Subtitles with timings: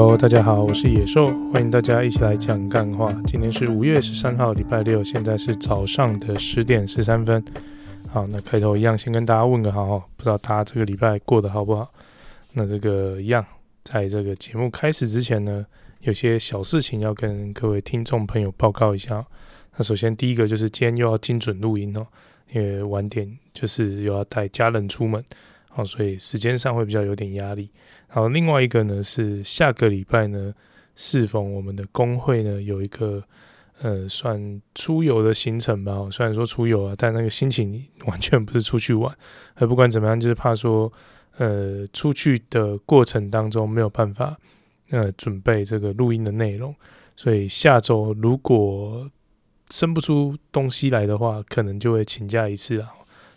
[0.00, 3.12] 哦大家好，我是野兽，欢迎大家一起来讲干话。
[3.26, 7.44] 今天是五月十三号，礼拜六，现在是早上的十点十三分。
[8.08, 11.92] 好，那开头一样，先跟大家问个好，不知道大家这个礼拜过得好不好？
[12.54, 13.44] 那这个一样，
[13.84, 15.66] 在这个节目开始之前呢，
[16.00, 19.22] 有些小事情要跟各位听众朋友报告一下。
[19.76, 22.06] 那首先第一个就是今天又要精准录音哦，
[22.54, 25.22] 因为晚点就是又要带家人出门，
[25.72, 27.70] 好，所以时间上会比较有点压力。
[28.08, 30.52] 然后另外一个呢是下个礼拜呢，
[30.96, 33.22] 适逢我们的工会呢有一个
[33.80, 35.96] 呃算出游的行程吧。
[36.10, 39.16] 虽然说出游啊，但那个心情完全不是出去玩。
[39.54, 40.92] 而不管怎么样，就是怕说
[41.38, 44.36] 呃出去的过程当中没有办法
[44.90, 46.74] 呃准备这个录音的内容，
[47.14, 49.08] 所以下周如果
[49.70, 52.90] 生不出东西来的话，可能就会请假一次啊。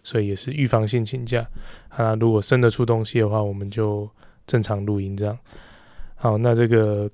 [0.03, 1.47] 所以也是预防性请假
[1.89, 2.13] 啊。
[2.15, 4.09] 如果生得出东西的话，我们就。
[4.45, 5.39] 正常录音这样，
[6.15, 7.09] 好，那这个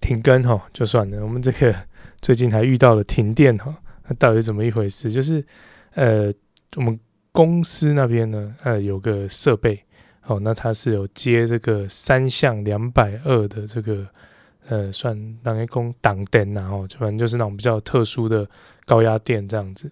[0.00, 1.22] 停更哈就算了。
[1.22, 1.72] 我们这个
[2.20, 3.72] 最近还遇到了停电哈，
[4.08, 5.12] 那到底怎么一回事？
[5.12, 5.46] 就是
[5.94, 6.34] 呃，
[6.74, 6.98] 我们
[7.30, 9.80] 公司那边呢，呃，有个设备，
[10.18, 14.04] 好，那它是有接这个三项两百二的这个
[14.66, 18.44] 呃，算当一供挡电然后反正就是那种比较特殊的
[18.86, 19.88] 高压电这样子。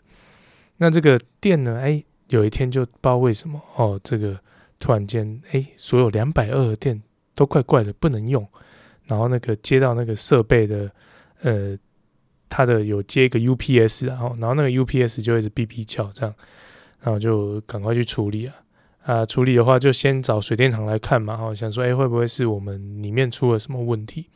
[0.78, 4.38] 那这个电呢，哎、有一天就不知道为什么哦，这个。
[4.80, 7.02] 突然间，哎，所有两百二的电
[7.34, 8.46] 都怪怪的，不能用。
[9.06, 10.88] 然后那个接到那个设备的，
[11.42, 11.76] 呃，
[12.48, 16.32] 它的有接一个 UPS，然后，然后那个 UPS 就一直哔哔叫，这样，
[17.00, 18.54] 然后就赶快去处理啊。
[19.02, 24.26] 啊，处理的话就先找水电厂来看嘛，哈，想说，哎，会不会是我们里面出了什么问题？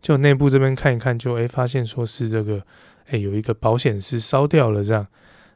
[0.00, 2.60] 就内部这边看一看，就哎发现说是这个，
[3.06, 5.06] 哎，有一个保险丝烧掉了，这样，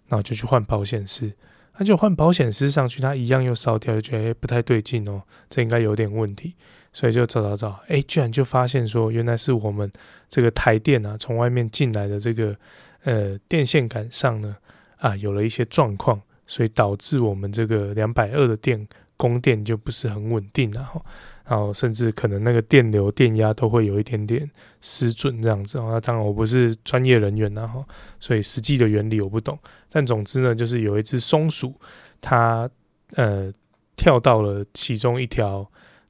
[0.08, 1.32] 然后就去换保险丝。
[1.78, 6.54] 那就换保险丝上去，它一样又烧掉，就觉得、欸、不太对劲哦，这应该有点问题，
[6.90, 9.90] 所以就找找找，哎、居然就发现说，原来是我们
[10.26, 12.56] 这个台电啊，从外面进来的这个
[13.04, 14.56] 呃电线杆上呢，
[14.96, 21.00] 啊有了一些状况，所以导致我们这个两百二的电供电就不是很稳定了哈。
[21.48, 24.50] 然后甚至可能那个电流、电压都会有一点点
[24.80, 25.78] 失准这样子。
[25.78, 27.86] 那当然我不是专业人员呐哈，
[28.18, 29.56] 所以实际的原理我不懂。
[29.88, 31.72] 但总之呢，就是有一只松鼠，
[32.20, 32.68] 它
[33.14, 33.52] 呃
[33.94, 35.64] 跳到了其中一条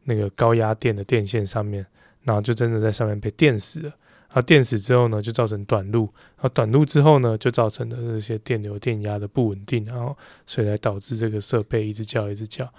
[0.04, 1.84] 那个高压电的电线上面，
[2.22, 3.92] 然后就真的在上面被电死了。
[4.36, 6.12] 然后电死之后呢，就造成短路。
[6.36, 10.14] 然后短路之后呢，就造成了这些电流、电压的不稳定，然后
[10.46, 12.70] 所以才导致这个设备一直叫、一直叫。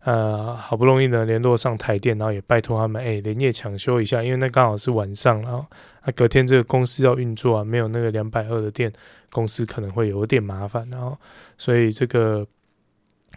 [0.00, 5.64] 呃，好不容易呢联络上台电，然后也拜托他们，哎，连夜抢修一下，因为那刚好是晚上，然后
[6.02, 8.92] 啊隔天这个公司要运作啊，没有那个两百二的电，
[9.30, 11.16] 公司可能会有点麻烦，然后
[11.56, 12.46] 所以这个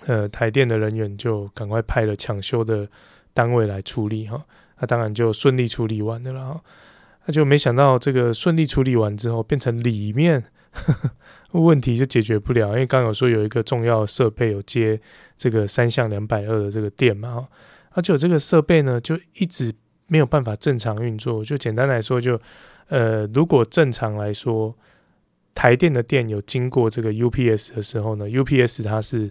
[0.08, 2.86] 呃台电的人员就赶快派了抢修的
[3.34, 4.44] 单位来处理哈，
[4.80, 6.62] 那、当然就顺利处理完的了，然后
[7.26, 10.44] 那就没想到这个顺利处理完之后，变成里面。
[10.74, 10.94] 呵
[11.52, 14.98] 呵问题就解决不了，因为刚有说有一个重要设备有接
[15.36, 17.46] 这个三项两百二的这个电嘛，
[17.92, 19.74] 而且这个设备呢就一直
[20.08, 21.44] 没有办法正常运作。
[21.44, 22.44] 就简单来说就，就
[22.88, 24.74] 呃，如果正常来说，
[25.54, 29.30] 台电的电有经过这个 UPS 的时候呢，UPS 它是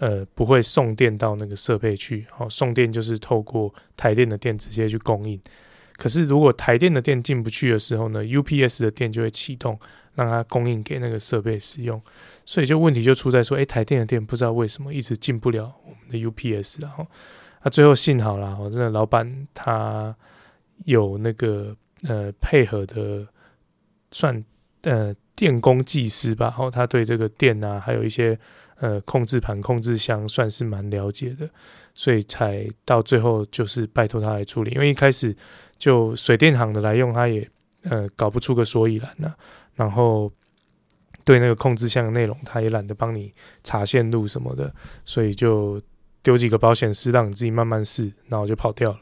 [0.00, 5.40] 呃不会送电到那个设备去，好，送电就是透过台电的电直接去供应。
[5.96, 9.78] 可是如果台电的电进不去的时候呢，UPS 的电就会启动。
[10.16, 12.00] 让它供应给那个设备使用，
[12.44, 17.04] 所以就问题就出在说，哎，台电的电不知道为什么一直进不了我们的 UPS，然后，
[17.64, 20.14] 那最后幸好啦，我真的老板他
[20.84, 21.76] 有那个
[22.08, 23.26] 呃配合的
[24.12, 24.44] 算
[24.82, 28.38] 呃电工技师吧，然后他对这个电啊，还有一些
[28.76, 31.50] 呃控制盘、控制箱算是蛮了解的，
[31.92, 35.36] 所以才到最后就是拜托他来处理，因为一开始
[35.84, 37.46] 就水电行的来用，他也
[37.82, 39.36] 呃搞不出个所以然呢、啊。
[39.74, 40.32] 然后
[41.24, 43.30] 对那个控制箱的内容，他也懒得帮你
[43.62, 44.72] 查线路什么的，
[45.04, 45.78] 所以就
[46.22, 48.98] 丢几个保险丝让你自己慢慢试，然后就跑掉了。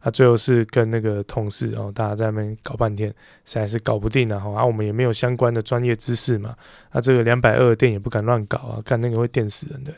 [0.00, 3.10] 啊，最后是跟那个同事哦，大家在那边搞半天，
[3.44, 4.54] 实在是搞不定了哈。
[4.54, 6.56] 啊，我们也没有相关的专业知识嘛，
[6.88, 9.92] 啊，这个两百二的电也不敢乱搞啊，干那个会电死人的。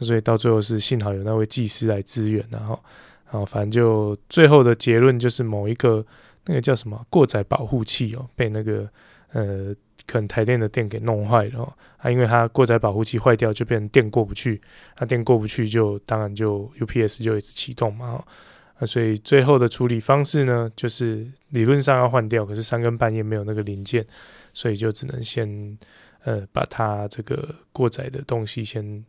[0.00, 2.78] 所以到最后是幸好有那位技师来支援，然后，
[3.30, 6.04] 然后反正就最后的结论就是某一个
[6.46, 8.88] 那个叫什么过载保护器哦，被那个。
[9.32, 9.74] 呃，
[10.06, 14.58] 可能台电的电给弄坏了啊，因为它过载保护器坏掉，就变成电过不去，
[14.98, 18.24] 那电过不去就当然就 UPS 就一直启动嘛，
[18.78, 24.02] 啊，所以最后的处理方式呢，就是理论上要换掉，可是三更半夜没有那个零件，
[24.54, 25.78] 所以就只能先
[26.24, 29.04] 呃把它这个过载的东西先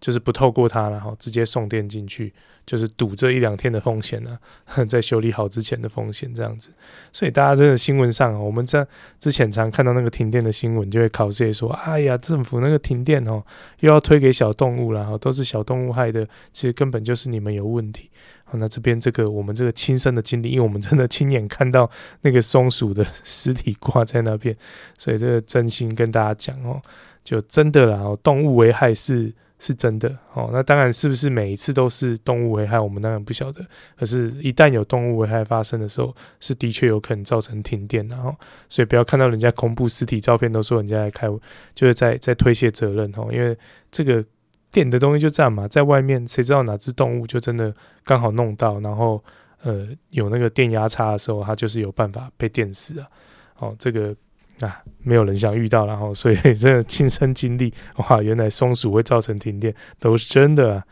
[0.00, 2.32] 就是不透过它，然后直接送电进去，
[2.66, 6.70] 就是赌这一两天的风险呢、啊， 在修理好之前的风险这样子。
[7.10, 8.86] 所以大家真的新闻上，我们在
[9.18, 13.42] 之前常看到那个停电的新闻，就会考试说，哎呀，政府那个停电哦，
[13.80, 18.10] 又要推给小动物了，然后都是小动物害的，其实根本就是你们有问题。
[18.56, 21.90] 那这边这个我们这个亲身的经历，因为我们真的亲眼看到
[22.20, 24.54] 那个松鼠的 尸体挂在那边，
[24.98, 26.80] 所以这个真心跟大家讲哦，
[27.24, 29.32] 就真的啦，动物危害是。
[29.66, 33.64] 是真的哦，那当然是不是每一次都是动物危害，我们当然不晓得。
[33.96, 38.36] 可是，一旦有动物危害发生的时候，是的确有可能造成停电，然后，
[38.68, 41.26] 所以不要看到人家公布尸体照片，都说人家来开，
[41.74, 43.28] 就是在在推卸责任哦。
[43.32, 43.56] 因为
[43.90, 44.22] 这个
[44.70, 47.74] 电的东西就这样嘛，在外面谁知道哪只动物就真的
[48.04, 49.24] 刚好弄到，然后
[49.62, 53.08] 呃有那个电压差的时候，它就是有办法被电死啊。
[53.56, 54.14] 哦，这个。
[54.60, 60.84] 啊，没有人想遇到，然后所以真 的亲身经历哇，原来松鼠会造成停电都是真的啊。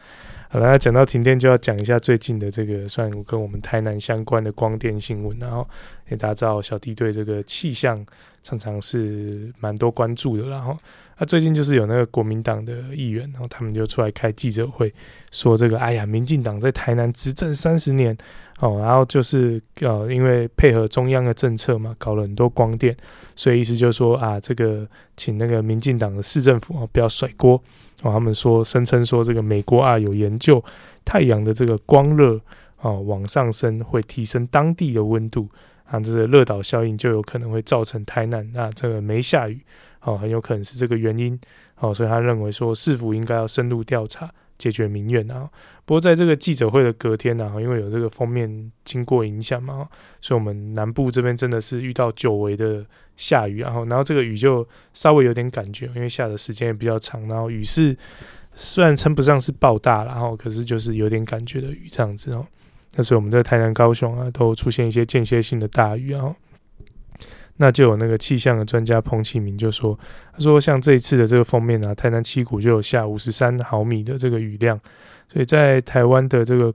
[0.51, 5.67] 好了，讲到停电就要讲一下最近的这个算跟我们台南相关的光电新闻，然后
[6.17, 8.05] 大家知道小弟对这个气象
[8.43, 10.77] 常常是蛮多关注的，然后
[11.19, 14.93] 那最近就是有那个国民党的议员，然后他们就出来开记者会
[15.31, 18.17] 说这个，哎呀，民进党在台南执政三十年。
[18.61, 22.97] 哦，然后就是呃，因为配合中央的政策嘛，搞了很多光电，
[23.35, 24.87] 所以意思就是说啊，这个
[25.17, 27.61] 请那个民进党的市政府啊不要甩锅。
[28.03, 30.63] 哦，他们说声称说这个美国啊有研究
[31.05, 32.41] 太阳的这个光热
[32.83, 35.49] 哦往上升会提升当地的温度
[35.93, 38.51] 啊，这个热岛效应就有可能会造成灾难。
[38.53, 39.61] 那这个没下雨
[40.01, 41.39] 哦，很有可能是这个原因
[41.79, 44.29] 哦，所以他认为说市府应该要深入调查。
[44.59, 45.51] 解决民怨啊！
[45.85, 49.89] 不过在这个记者会的隔天呢，因为有这个封面经过影响嘛，
[50.21, 52.87] 所以我们南部这边真的是遇到久违的
[53.17, 57.97] 下雨，然后然后这个雨就稍微有点感觉，因为下的时间也比较长，然后雨势
[58.55, 62.47] 虽然称不上是爆大，然后可是就是有点感觉的雨这样子哦。
[62.95, 66.35] 那所以我们在台南、高雄啊，都出现一些间歇性的大雨啊。
[67.57, 69.97] 那就有那个气象的专家彭启明就说，
[70.33, 74.81] 他说像这一次的这个封面啊，台南七股就有下五十三毫米的这个雨量，
[75.29, 76.75] 所以在台湾的这个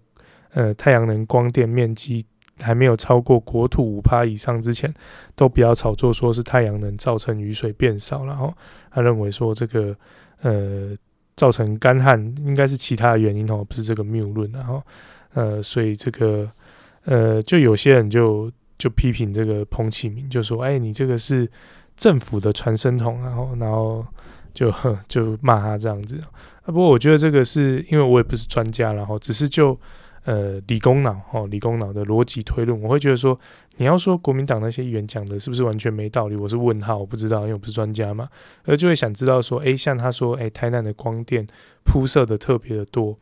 [0.51, 2.23] 呃太阳能光电面积
[2.61, 4.93] 还没有超过国土五趴以上之前，
[5.35, 8.53] 都不要炒作说是太阳能造成雨水变少，然后
[8.91, 9.95] 他认为说这个
[10.41, 10.95] 呃
[11.35, 14.81] 造成干旱应该是其他的原因哦，不是这个谬论，然后
[15.37, 16.49] 呃所以这个
[17.05, 18.51] 呃就有些人就。
[18.79, 21.49] 就批评这个彭启明，就说：“哎，你这个是
[21.95, 24.05] 政府的传声筒。”然后，然后
[24.53, 24.71] 就
[25.07, 26.15] 就骂他这样子。
[26.61, 29.75] 啊，不过我觉得这个是因为我也不是专家，然后只是就
[30.25, 33.39] 呃理工脑哦，理工脑的逻辑推论，我会觉得说，
[33.77, 36.35] 你要说国民党那些议员讲的是不是完全没道理？
[36.35, 38.29] 我是问号，我不知道，因为我不是专家嘛。
[38.65, 41.47] 而就会想知道说，哎，像他说，哎，台南的光电
[41.83, 43.17] 铺设的特别的多，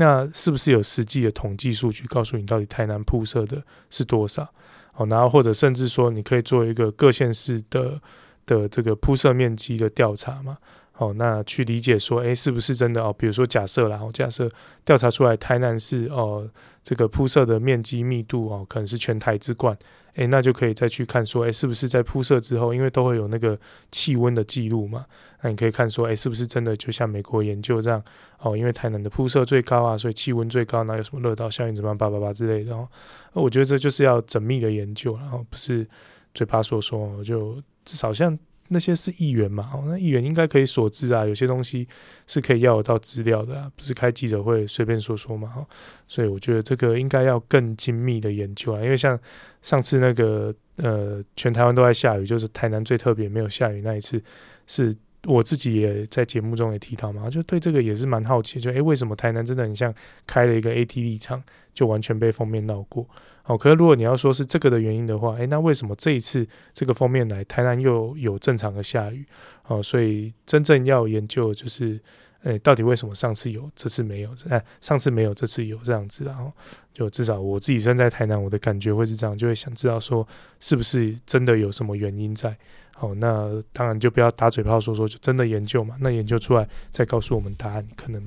[0.00, 3.60] 那是不是有实际的统计数据告诉你，到底台南铺设的
[3.90, 4.48] 是多少？
[4.94, 8.00] 哦，然后或者甚至说，你可以做一个各县市的
[8.46, 10.56] 的这个铺设面积的调查嘛？
[10.98, 13.14] 哦，那去理解说，诶，是不是真的哦？
[13.16, 14.50] 比如说假设啦，假设
[14.84, 16.48] 调查出来台南市哦，
[16.82, 19.78] 这个铺设的面积密度哦，可能是全台之冠，
[20.14, 23.56] 诶，那就可以再去看说，诶，是不是在铺设之后，因为都会有那个
[23.92, 25.06] 气温的记录嘛？
[25.40, 28.02] 那你可以看说，诶，是不是真的就像美国研究这样？
[28.40, 32.74] 哦，因为台南的铺设最高啊，所以气温最高，那有什么热岛效应怎么样，叭叭叭之类的。
[32.74, 32.88] 哦，
[33.34, 35.86] 我觉得这就是要缜密的研究，然后不是
[36.34, 38.36] 嘴巴说说，就至少像。
[38.68, 39.70] 那些是议员嘛？
[39.72, 41.86] 哦，那议员应该可以所知啊，有些东西
[42.26, 45.52] 是可以要得到资料的啊，不是开记者会随便说说嘛？
[45.56, 45.66] 哦，
[46.06, 49.18] 所以我觉得这个应该要更精密的研究啊，因为像
[49.62, 54.22] 上次那个呃，全台湾都在下雨，就是台南最特别没有下雨那一次，
[54.66, 54.94] 是
[55.28, 59.94] 我自己也在节目中也提到嘛，就对这个也是蛮好奇，就诶，为什么台南真的很像
[60.26, 61.42] 开了一个 ATD 厂，
[61.74, 63.06] 就完全被封面绕过？
[63.44, 69.24] 哦，可是如果你要说是这个的原因的话，诶，那为什么这一次这个封面来台南又有正常的下雨？
[69.66, 72.00] 哦，所以真正要研究就是，
[72.44, 74.34] 诶，到底为什么上次有，这次没有？
[74.48, 76.52] 哎，上次没有，这次有这样子，然后
[76.92, 80.26] 就至少我自己身在台南，我的感觉会是这样，就会想知道说
[80.60, 82.56] 是不是真的有什么原因在？
[83.00, 88.22] 哦，那当然就不要打嘴炮说说就真的研究嘛，那研究出来再告诉我们答案，可能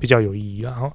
[0.00, 0.92] 比较有意义，然后。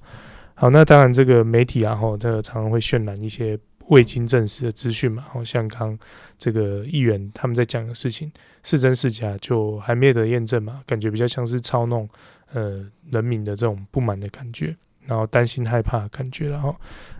[0.55, 3.57] 好，那当然，这个媒体啊，哈，这个常常会渲染一些
[3.87, 5.97] 未经证实的资讯嘛，好像刚
[6.37, 8.29] 这个议员他们在讲的事情
[8.61, 12.09] 是真是假，就还没得验证嘛，感觉比较像是操弄
[12.51, 16.75] 呃人民的这种不满的感觉，然后担心害怕的感觉，然后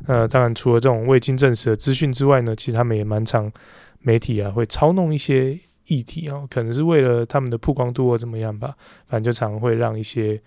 [0.05, 3.49] 呃，当然除了这种未经证实的资讯之外呢，其实他们也蛮常
[4.01, 5.57] 媒体啊会操弄一些
[5.89, 8.73] 议题哦，可能是为了他们的曝光度或怎么样吧，
[9.07, 10.41] 反正就常会让一些。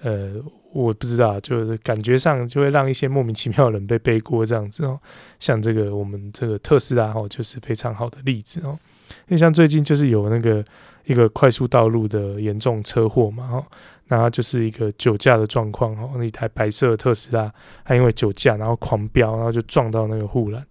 [0.00, 0.34] 呃，
[0.74, 5.00] 我不知道，就是感觉上就会让一些莫名其妙的人被背锅这样子哦。
[5.40, 8.78] 像这个我们这个特斯拉哦，就是非常好的例子哦。
[9.08, 10.62] 因为像最近就是有那个
[11.06, 13.64] 一个快速道路的严重车祸嘛，哦，
[14.08, 17.50] 那它就是一个酒驾的状况哦，那一台白色的特斯拉，
[17.82, 20.62] 它因为酒驾然后狂飙，然后就撞到那个护栏，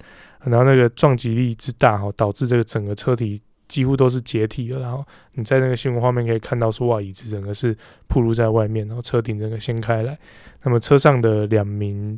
[0.44, 3.41] 然后那个撞击力之大哈，导致这个整个车体。
[3.67, 5.03] 几乎都是解体了，然后
[5.34, 7.75] 你在那个新闻画面可以看到，说哇，椅子整个是
[8.07, 10.17] 铺露在外面，然后车顶整个掀开来，
[10.63, 12.17] 那么车上的两名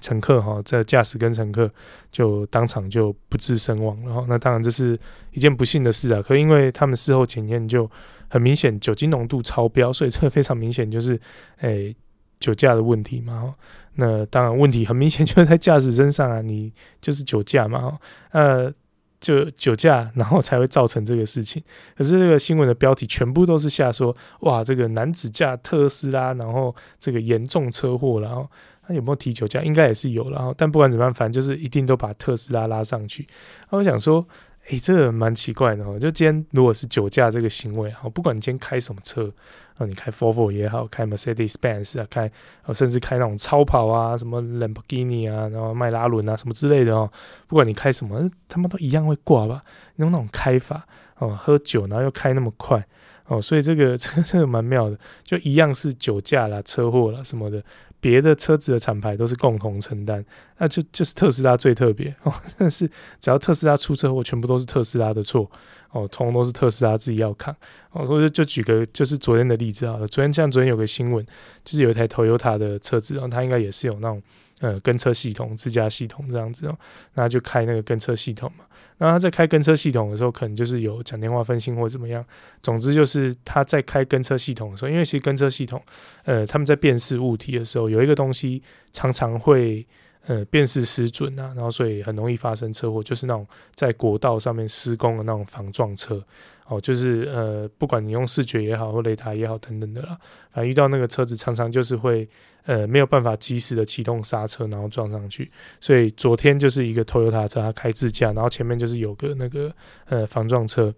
[0.00, 1.70] 乘客哈，在驾驶跟乘客
[2.10, 4.26] 就当场就不治身亡了哈。
[4.28, 4.98] 那当然这是
[5.32, 7.88] 一件不幸的事啊，可因为他们事后检验就
[8.28, 11.20] 很明显酒精浓度超标，所以这个非常明显就是
[11.60, 11.94] 诶、
[12.40, 13.54] 酒驾的问题嘛。
[13.94, 17.98] 那当然问题很明显就是在驾驶身上啊，你就是酒驾嘛，
[18.32, 18.72] 呃。
[19.20, 21.62] 就酒驾，然后才会造成这个事情。
[21.96, 28.48] 可是这个新闻的标题全部都是下说，哇，这个男子驾特斯拉，然后这个严重车祸，然后
[28.86, 29.62] 他有没有提酒驾？
[29.62, 33.26] 应该也是有，然后但不管怎么样，反正就是一定都把特斯拉拉上去。
[33.70, 34.26] 那我想说。
[34.68, 35.98] 诶、这个蛮奇怪的哦。
[35.98, 39.32] 就今天如果是酒驾这个行为，哦，不管你今天开什么车，
[39.78, 42.30] 啊，你开 Volvo 也好，开 Mercedes Benz 啊，开，
[42.66, 47.10] 哦，甚至开那种超跑啊，什么 Lamborghini 啊，然后迈拉伦啊，什么之类的哦，
[47.46, 49.62] 不管你开什么，他们都一样会挂吧？
[49.96, 50.86] 用那种开法，
[51.18, 52.86] 哦，喝酒然后又开那么快，
[53.26, 57.62] 哦，所以这个这个 这个蛮妙的，就一样是酒驾啦、车祸啦什么的。
[58.00, 60.24] 别的车子的厂牌都是共同承担，
[60.58, 62.32] 那就就是特斯拉最特别哦。
[62.56, 62.88] 但是
[63.18, 65.50] 只要特斯拉出车祸，全部都是特斯拉的错
[65.90, 67.54] 哦，通通都是特斯拉自己要扛
[67.90, 68.04] 哦。
[68.06, 71.24] 所以就举个就是昨天的例子啊，昨天像昨天有个新闻，
[71.64, 74.22] 就是有一台 Toyota 的车子，然后它应该也是有那种。
[74.60, 76.76] 呃，跟车系统、自驾系统这样子哦，
[77.14, 78.64] 那就开那个跟车系统嘛。
[78.98, 82.24] 那他在开跟车系统的时候，可能就是有讲电话分心或怎么样。
[82.60, 85.80] 总之就是他在开跟车系统的时候，因为其实跟车系统，
[86.24, 88.60] 呃，他们在辨识物体的时候，有一个东西
[88.92, 89.86] 常常会
[90.26, 96.20] 呃辨识失准啊，然后所以很容易发生车祸，就是那种在国道上面施工的那种防撞车。
[96.66, 100.18] 哦，就是呃，不管你用视觉也好，或雷达也好，等等的啦，
[100.52, 102.28] 反正遇到那个车子，常常就是会
[102.68, 105.50] 呃没有办法及时的启动刹车，然后撞上去。
[105.80, 110.94] 所以昨天就是一个 Toyota 车，他开自驾，然后前面就是有个那个呃防撞车，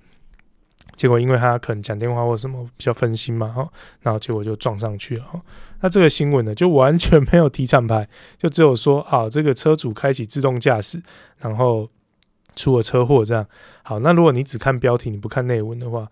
[0.96, 3.68] 结果因为他可能讲电话或什么比较分心嘛，哈，
[4.00, 5.24] 然后结果就撞上去了。
[5.24, 5.40] 哈，
[5.80, 11.00] 那这个新闻呢，就完全没有提厂牌，就只有说啊，这个车主开启自动驾驶，
[11.38, 11.88] 然后。
[12.56, 13.46] 出了车祸，这样
[13.84, 14.00] 好。
[14.00, 16.10] 那如果你只看标题，你不看内文的话，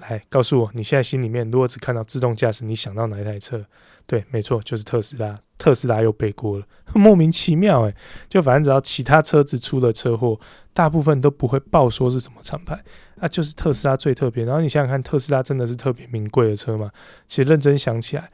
[0.00, 3.64] 来告诉我，你现在心里面如果只看到自动驾驶，你想到哪一台车？
[4.06, 5.38] 对，没错，就是特斯拉。
[5.56, 7.94] 特斯拉又背锅了， 莫名其妙诶，
[8.28, 10.40] 就反正只要其他车子出了车祸，
[10.72, 12.82] 大部分都不会报说是什么厂牌，
[13.16, 14.44] 那就是特斯拉最特别。
[14.44, 16.90] 然后你想想看，特斯拉真的是特别名贵的车吗？
[17.26, 18.30] 其实认真想起来，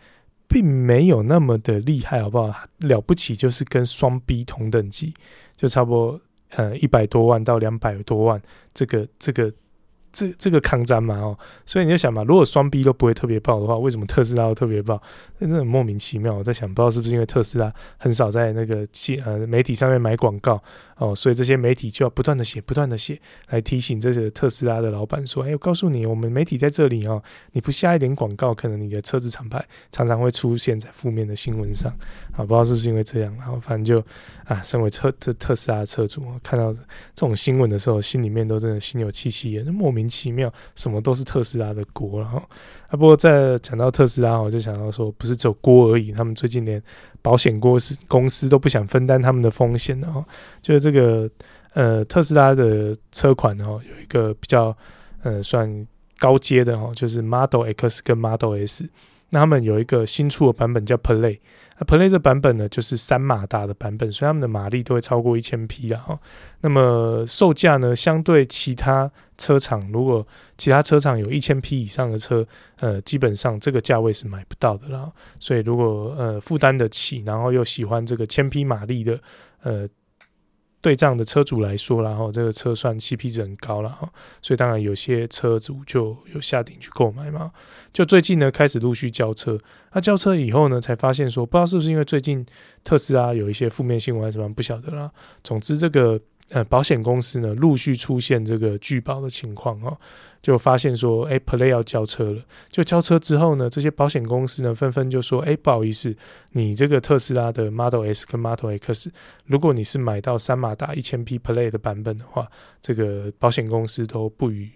[0.47, 2.55] 并没有那么的厉害，好不好？
[2.79, 5.13] 了不起就是跟双 B 同等级，
[5.57, 6.21] 就差不多。
[6.51, 8.41] 呃，一百多万到两百多万，
[8.73, 9.53] 这个这个。
[10.17, 15.01] 这这个抗战嘛哦，所以你就想嘛，如果双 B 都不会特别爆的话，为什么特斯拉要特别爆？
[15.39, 16.33] 那真的很莫名其妙。
[16.33, 18.89] 我在想，不知道是不是因为特斯拉很少在那个
[19.27, 20.59] 呃媒体上面买广告
[20.97, 23.21] 哦，所以这些媒体就要不断的写，不断的写，
[23.51, 31.93] 来提醒这些特斯拉的老板说：“哎，我告诉你，我们媒体在这里哦，你不下一点广告，可能你的车子厂牌常常会出现在负面的新闻上
[32.33, 34.03] 啊。”不知道是不是因为这样，然后反正就
[34.47, 36.81] 啊，身为车这特斯拉的车主，看到这
[37.17, 40.06] 种新闻的时候，心里面都真的心有戚戚焉，莫名。
[40.09, 42.39] 奇妙，什么都是特斯拉的锅，然后
[42.89, 46.83] 啊，不过在讲到特斯拉，我就想到说，不是只有锅而已，他们最近连
[47.23, 50.25] 保险公司公司都不想分担他们的风险，然后
[50.63, 51.29] 就是这个
[51.75, 54.77] 呃特斯拉的车款哦，有一个比较
[55.23, 55.87] 呃算
[56.19, 58.89] 高阶的哦，就是 Model X 跟 Model S。
[59.31, 61.41] 那他们有一个新出的版本叫 Play，
[61.79, 66.19] 那 Play 这版本呢，就是三马达的版本，所以他们的马力都会超过一千匹啊。
[66.61, 72.47] 那么售价呢，相对其他车厂，如果其他车厂有一千匹以上的车，
[72.81, 75.11] 呃，基本上这个价位是买不到的啦。
[75.39, 79.21] 所以如果呃负担得起，然后又喜欢这个千匹马力的，
[79.63, 79.89] 呃。
[80.87, 84.09] 对这样的车主来说，然后这个车算 CP 值很高了哈，
[84.41, 87.51] 所以当然有些车主就有下定去购买嘛。
[87.93, 89.59] 就最近呢，开始陆续交车，
[89.95, 92.47] 那交车以后呢，才发现说，不知道是不是因为最近
[92.85, 95.11] 特斯拉有一些负面新闻还是什么，不晓得啦。
[95.43, 96.21] 总之这个。
[96.51, 99.99] 呃，保险公司呢，陆续出现这个拒保的情况哦，
[100.41, 102.41] 就发现说，哎，Play 要交车了。
[102.71, 106.17] 就交车之后呢，这些保险公司呢，纷纷就说，哎，不好意思，
[106.53, 109.11] 你这个特斯拉的 Model S 跟 Model X，
[109.47, 112.47] 如果你是买到三马达一千匹 Play 的版本的话，
[112.81, 114.71] 这个保险公司都不予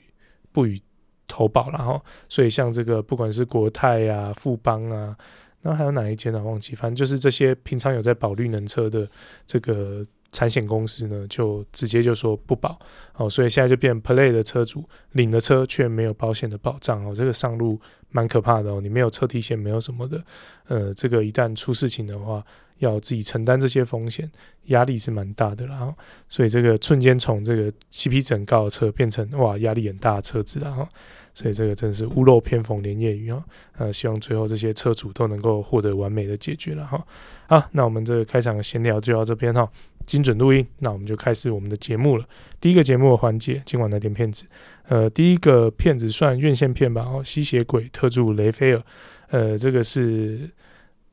[0.51, 0.81] 不予
[1.29, 2.03] 投保了哈。
[2.29, 5.17] 所以像这个不管是国泰啊、富邦啊，
[5.63, 6.43] 那还有哪一间呢？
[6.43, 9.09] 忘记，反正就是这些平常有在保绿能车的
[9.47, 10.05] 这个。
[10.33, 12.79] 产险公司呢，就直接就说不保
[13.17, 20.23] 哦，所以现在就变 Play 的车主领了车却没有保险的保障哦，这个上路蛮可怕的哦，你没有车体险，没有什么的，
[20.69, 22.45] 呃，这个一旦出事情的话，
[22.81, 24.31] 要自己承担这些风险，
[24.67, 25.95] 压力是蛮大的啦，哦，
[26.29, 30.87] 所以这个瞬间从这个 CP 值很高的车变成哇压力很大的车子了哈。
[31.33, 33.43] 所以这个真是屋漏偏逢连夜雨啊！
[33.79, 37.03] 呃，希望最后这些车主都能够获得完美的解决了哈。
[37.47, 39.67] 好，那我们这个开场闲聊就到这边哈。
[40.05, 42.27] 精准录音，那我们就开始我们的节目了。
[42.61, 44.45] 第一个节目的环节，今晚来点片子。
[44.89, 47.03] 呃，第一个片子算院线片吧。
[47.03, 48.83] 哦，吸血鬼特助雷菲尔。
[49.29, 50.51] 呃，这个是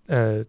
[0.08, 0.44] 呃，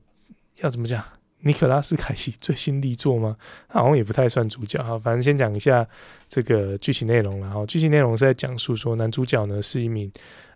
[0.62, 1.02] 要怎么讲？
[1.40, 3.36] 尼可拉斯凯奇最新力作吗？
[3.68, 4.98] 他好像也不太算主角哈。
[4.98, 5.86] 反正先讲一下
[6.26, 10.10] 这个剧情内容，然后剧情内容是在讲述说，男主角呢是一名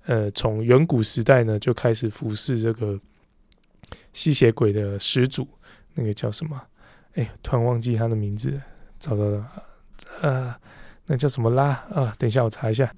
[0.06, 2.99] 呃，从远古时代呢就开始服侍这个
[4.12, 5.47] 吸血鬼的始祖，
[5.94, 6.61] 那个叫什么？
[7.14, 8.61] 哎，突然忘记他的名字，
[8.99, 9.44] 找找找，
[10.23, 10.52] 呃，
[11.06, 12.12] 那叫什么拉啊？
[12.18, 12.92] 等一下我查一下。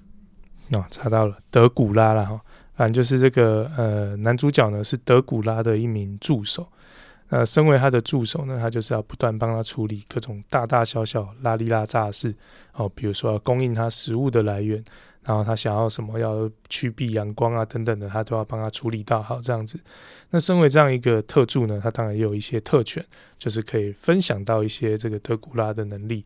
[0.73, 2.41] 哦，查到了，德古拉了哈。
[2.73, 6.67] 反正就是这个呃，男主角呢是德古拉的一名助手。
[7.29, 12.33] 那身为他的助手呢，他就是要不断帮他处理各种大大小小、拉里拉杂事
[12.73, 14.83] 哦，比如说要供应他食物的来源，
[15.23, 19.79] 然后他想要什么要去避阳光啊等等的，他都要帮他处理到好这样子。
[20.29, 23.03] 那身为这样一个特助呢，他当然也有一些特权，
[23.39, 26.23] 就是可以分享到一些这个德古拉的能力。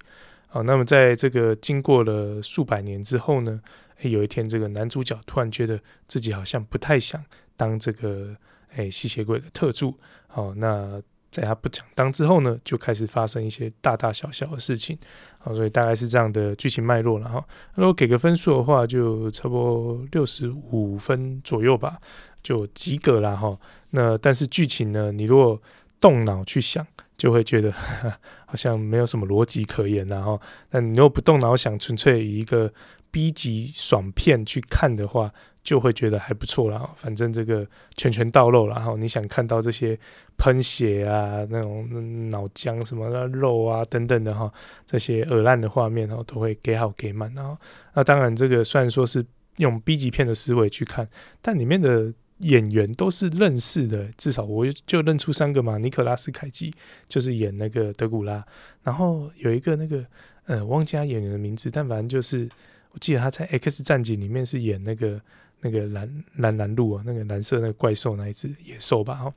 [0.47, 3.61] 好，那么在这个经过了数百年之后呢，
[4.01, 7.23] 诶，有一天这个男主角突然觉得自己好像不太想
[7.55, 8.35] 当这个。
[8.75, 9.97] 哎，吸血鬼的特助，
[10.39, 14.97] 哦，那在他不讲当之后呢，就开始发生一些大大小小的事情，
[15.37, 17.43] 好，所以大概是这样的剧情脉络了哈。
[17.75, 21.99] 如果给个分数的话，就差不多六十五分左右吧，
[22.41, 23.57] 就及格了哈。
[23.91, 25.61] 那但是剧情呢，你如果
[25.99, 26.85] 动脑去想，
[27.17, 27.71] 就会觉得
[28.47, 32.71] 好像没有什么逻辑可言然后，但你如果不动脑想，纯粹以一个
[33.11, 35.31] B 级爽片去看的话，
[35.63, 37.67] 就会觉得还不错啦，反正这个
[37.97, 39.97] 拳拳到肉，然后你想看到这些
[40.37, 44.51] 喷血啊、那种脑浆什么的肉啊等等的哈，
[44.85, 47.57] 这些恶烂的画面哦，都会给好给满然后。
[47.93, 49.25] 那当然，这个虽然说是
[49.57, 51.07] 用 B 级片的思维去看，
[51.41, 56.73] 但里面的演员都是认识的，至少我就认出三个嘛，尼可拉斯凯奇
[57.07, 58.45] 就是演那个德古拉，
[58.83, 60.05] 然后有一个那个
[60.45, 62.49] 呃，忘记他演员的名字，但反正就是
[62.91, 65.21] 我记得他在 X 战警里面是演那个。
[65.61, 69.33] 那个蓝蓝蓝鹿啊，那个蓝色那个怪兽那一只野兽吧，哈，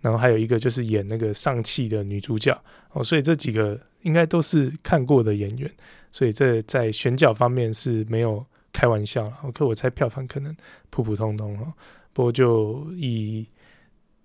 [0.00, 2.56] 然后还有一个就是演那个上汽的女主角
[2.92, 5.68] 哦，所以这几个应该都是看过的演员，
[6.12, 9.32] 所以这在选角方面是没有开玩笑了。
[9.52, 10.56] 可我猜票房可能
[10.88, 11.72] 普普通通哦，
[12.12, 13.44] 不过就以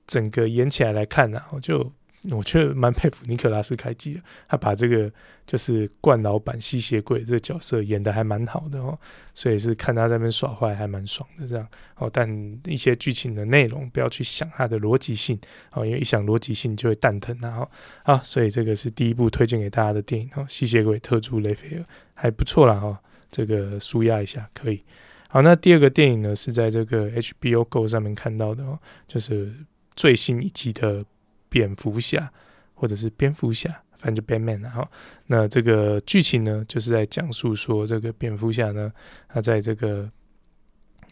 [0.05, 1.91] 整个演起来来看呢，我就。
[2.29, 5.11] 我却蛮佩服尼克拉斯凯奇的，他把这个
[5.47, 8.95] 就是冠老板吸血鬼这个角色演得还蛮好的哦，
[9.33, 12.07] 所以是看他在那边耍坏还蛮爽的这样哦。
[12.13, 12.29] 但
[12.65, 15.35] 一些剧情的内容不要去想它的逻辑性
[15.71, 17.67] 哦，因为一想逻辑性就会蛋疼啊。
[18.03, 21.81] 好，所以这个是第一部推荐给大家的电影哦，《吸血鬼特助雷菲尔》
[22.13, 24.83] 还不错啦哈，这个舒压一下可以。
[25.27, 29.51] 好，那第二个电影呢是在这个 HBO Go 上面看到的哦，就是
[29.95, 31.03] 最新一集的。
[31.51, 32.31] 蝙蝠侠，
[32.73, 34.89] 或者是蝙蝠侠，反正就 Batman 哈。
[35.27, 38.89] 那这个剧情呢，就是在讲述说，这个蝙蝠侠呢，
[39.27, 40.09] 他在这个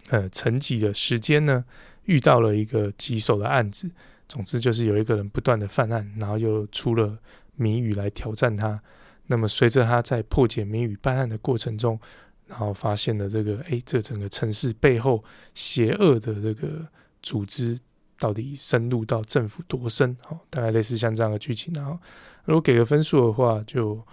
[0.10, 1.65] 呃沉寂的时间呢，
[2.06, 3.91] 遇到了一个棘手的案子。
[4.30, 7.17] 总之就是有一个人不断的犯案，然后又出了
[7.58, 8.82] 谜语来挑战他。
[9.28, 11.99] 那么随着他在破解谜语办案的过程中，
[12.47, 15.21] 然后发现了这个，哎，这整个城市背后
[15.54, 16.88] 邪恶的这个
[17.21, 17.78] 组织。
[18.19, 20.15] 到底深入到政府多深？
[20.29, 21.73] 哦，大概类似像这样的剧情。
[21.73, 21.97] 然后，
[22.45, 24.05] 如果给个分数的话，就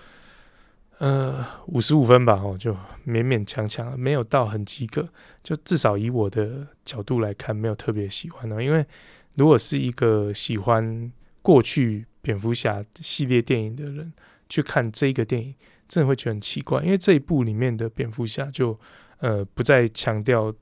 [0.99, 2.35] 呃五十五分吧。
[2.35, 2.73] 哦，就
[3.07, 5.09] 勉勉强强，没有到很及格。
[5.43, 8.63] 就至少以我的角度来看，没有特别喜欢的。
[8.63, 8.87] 因为
[9.35, 14.13] 如果是一个喜欢过去蝙蝠侠系列电影的人
[14.49, 15.55] 去看这个电影，
[15.89, 16.83] 真的会觉得很奇怪。
[16.83, 18.77] 因为这一部里面的蝙蝠侠就
[19.19, 20.55] 呃不再强调，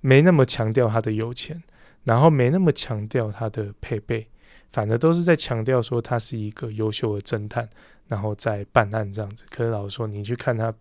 [0.00, 1.62] 没那么强调他的有钱。
[2.10, 4.26] 然后没那么强调他的配备，
[4.72, 7.70] 反而都是在强调说他是一个优秀的侦探，
[8.08, 9.44] 然后在办案这样子。
[9.48, 10.74] 可是老实说，你去看他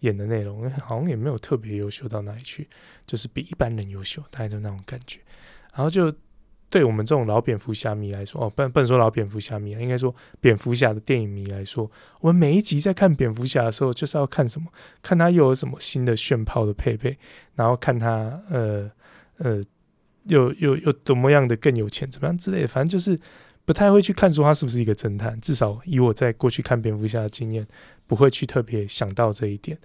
[0.00, 2.68] 演的内容，好像也没有特别优秀到哪里去，
[3.04, 5.18] 就是比一般人优秀，大概就那种感觉。
[5.74, 6.14] 然后就
[6.70, 14.68] 对我们这种老蝙蝠侠迷来说，哦，不不能说老蝙蝠侠迷，应该说蝙蝠侠的电影迷来说，我们每一集在看蝙蝠侠的时候，就是要看什么？
[15.02, 17.18] 看他又有什么新的炫炮的配备，
[17.56, 18.88] 然后看他呃
[19.38, 19.60] 呃，
[20.28, 23.18] 又又又怎么样的更有钱，怎么样之类的，反正就是
[23.64, 25.40] 不太会去看说他是不是一个侦探。
[25.40, 27.66] 至少以我在过去看蝙蝠侠的经验，
[28.06, 29.78] 不会去特别想到这一点。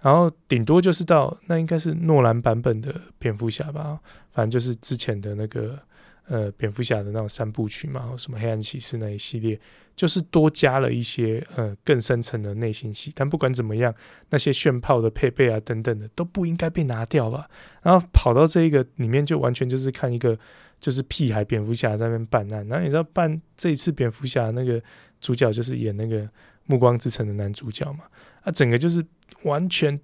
[0.00, 3.98] 然后顶多就是到那应该是诺兰版本的蝙蝠侠吧，
[4.32, 5.78] 反正就是之前的那个
[6.26, 9.58] 呃蝙蝠侠的那种三部曲嘛，然后什么黑暗骑士那一系列，
[9.96, 13.12] 就是多加了一些呃更深层的内心戏。
[13.14, 13.94] 但不管怎么样，
[14.30, 17.48] 那些炫炮的配备啊等等的都不应该被拿掉吧。
[17.82, 20.38] 然后跑到这一个里面，就完全就是看一个
[20.80, 22.66] 就是屁孩蝙蝠侠在那边办案。
[22.68, 24.82] 然后你知道办这一次蝙蝠侠那个
[25.20, 26.28] 主角就是演那个。
[26.66, 28.04] 暮光之城的男主角嘛，
[28.40, 29.04] 啊，整个就是
[29.42, 30.00] 完全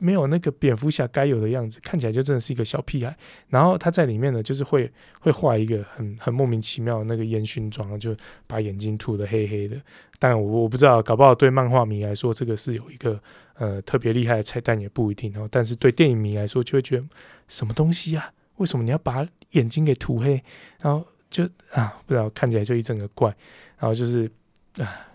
[0.00, 3.16] 没有那个蝙蝠侠该有的样子，看起来就真的是一个小屁孩。
[3.48, 9.76] 然后他在里面呢，就是会会画一个很很莫名其妙的那个烟熏妆，就把眼睛涂的黑黑的。
[10.18, 13.20] 但我我不知道，搞不好对漫画迷来说，这个是有一个
[13.54, 15.46] 呃特别厉害的彩蛋，也不一定哦。
[15.50, 17.04] 但是对电影迷来说，就会觉得
[17.46, 18.32] 什么东西啊？
[18.56, 20.42] 为什么你要把眼睛给涂黑？
[20.80, 23.28] 然后就啊，不知道看起来就一整个怪。
[23.78, 24.30] 然后就是
[24.78, 25.06] 啊。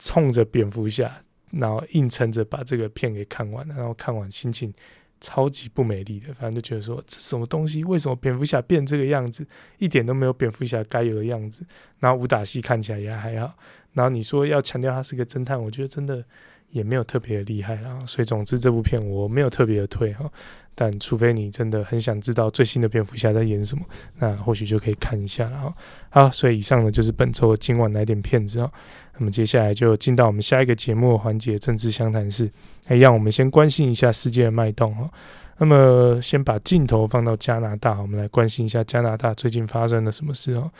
[0.00, 1.12] 冲着蝙蝠侠，
[1.50, 4.72] 然后硬撑着把这个片给看完，然后看完心情
[5.20, 7.82] 超级不美丽的，反正就觉得说，这什么东西？
[7.84, 9.46] 为什么蝙蝠侠变这个样子？
[9.78, 11.64] 一点都没有蝙蝠侠该有的样子。
[11.98, 13.52] 然后武打戏看起来也还好。
[13.94, 16.24] 然后你说要强调他是个侦探，我觉得真的
[16.70, 17.74] 也没有特别的厉害。
[17.76, 20.30] 然后所以总之这部片我没有特别的推哈。
[20.76, 23.84] 但除非你真的很想知道最新的蝙蝠侠在演什么，
[24.18, 25.74] 那或许就可以看一下了哈。
[26.10, 28.70] 好，所以以上呢就是本周今晚来点片子啊。
[29.18, 32.50] 那么接下来就进到我们下一个节目环节——政治相谈室。
[32.86, 35.10] 哎，让我们先关心一下世界的脉动哈。
[35.58, 40.70] 那么先把镜头放到加拿大，我们来关心一下加拿大最近发生了什么事哦。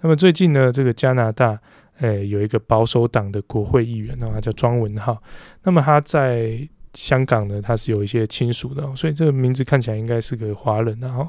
[0.00, 1.58] 那么最近呢，这个加拿大
[1.98, 5.20] 哎有一个保守党的国会议员，那他叫庄文浩。
[5.64, 6.56] 那么他在
[6.94, 10.96] 香港呢，他是有一些亲属的，所以这个名字看起来应该是个华人。
[11.00, 11.28] 然后，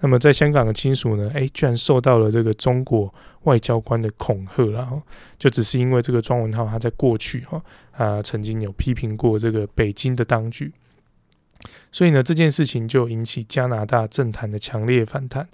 [0.00, 3.12] 那么在香港的亲属呢，诶，居然受到了这个中国
[3.44, 5.00] 外交官的恐吓，然后
[5.38, 10.70] 就只是因为这个庄文浩他在过去哈啊曾经有批评过这个北京的当局，
[11.90, 15.48] 所以呢这件事情就引起加拿大政坛的强烈反弹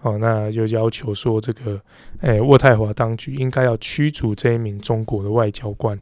[0.00, 1.80] 哦，那就要求说这个
[2.20, 5.98] 诶渥太华当局应该要驱逐这一名中国的外交官。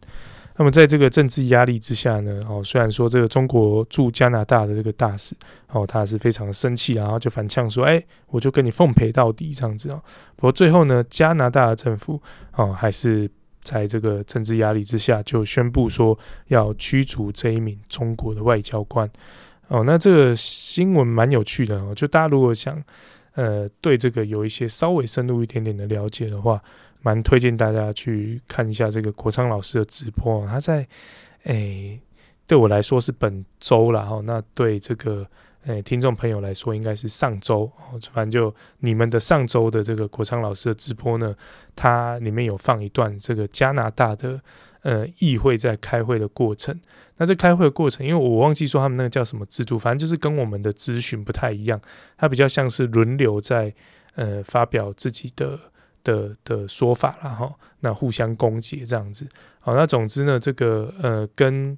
[0.58, 5.34] 那么在这个政治压力之下呢，哦，虽然说这个中国驻加拿大的这个大使，
[5.68, 10.02] 哦，他是非常的生气，然后就反呛说，哎，我就跟你奉陪到底这样子哦。
[10.34, 12.18] 不过最后呢，加拿大的政府，
[12.54, 13.30] 哦，还是
[13.62, 19.06] 在这个政治压力之下，就宣布说要驱逐这一名中国的外交官。
[19.68, 22.82] 哦，那这个新闻蛮有趣的哦，就大家如果想，
[23.34, 26.62] 呃，对这个有一些稍微深入一点点的了解的话。
[27.06, 30.84] 蛮推荐大家去看一下这个国昌老师的直播，他在
[31.44, 32.00] 诶、
[32.48, 35.24] 对我来说是本周了哈，那对这个
[35.66, 37.70] 诶、听众朋友来说应该是上周，
[38.12, 41.32] 反正就你们的上周的这个国昌老师的直播呢，
[41.76, 44.40] 它里面有放一段这个加拿大的
[44.82, 46.76] 呃议会在开会的过程。
[47.18, 51.80] 那这开会的过程，因为我忘记说他们那个叫什么制度，反正就是跟我们的咨询不太一样，
[52.18, 53.72] 它比较像是轮流在
[54.16, 55.56] 呃发表自己的。
[56.06, 59.26] 的的说法了哈，那互相攻击这样子，
[59.58, 61.76] 好，那总之呢，这个呃跟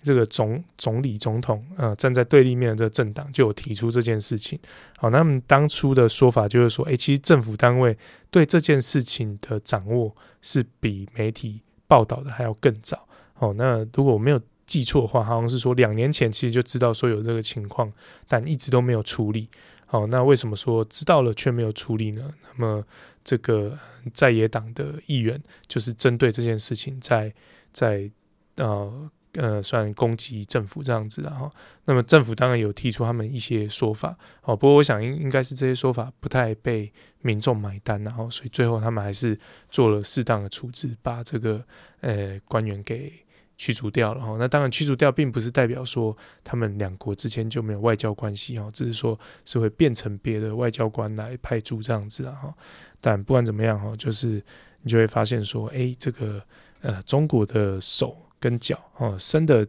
[0.00, 4.56] 这个总总理总统呃站在对立面的这个政党就有提出这件事情，
[4.98, 7.96] 好，那他们当初的说法就是说，诶、其实政府单位
[8.30, 17.92] 对这件事情的掌握是比媒体报道的还要更早，好，那如果我没有记错的话，好像是说两年前其实就知道说有这个情况，
[18.28, 19.48] 但一直都没有处理，
[19.86, 22.28] 好，那为什么说知道了却没有处理呢？
[22.56, 22.84] 那么
[23.24, 23.76] 这个
[24.12, 27.34] 在野党的议员就是针对这件事情在
[27.72, 28.10] 在
[28.56, 31.50] 呃呃算攻击政府这样子，然后
[31.86, 39.36] 那么政府当然有提出他们一些说法哦，不过我想应应该是这些说法不太被民众买单，然后所以最后他们还是
[39.70, 41.64] 做了适当的处置，把这个
[42.02, 43.12] 呃官员给。
[43.56, 52.54] 驱逐掉了哈，那当然驱逐掉并不是代表说他们两国之间就没有外交关系哈，只是说是会变成别的外交官来派驻这样子啊哈。
[53.00, 54.42] 但不管怎么样哈，就是
[54.82, 56.42] 你就会发现说，哎、这个
[56.80, 59.66] 呃中国的手跟脚哦伸的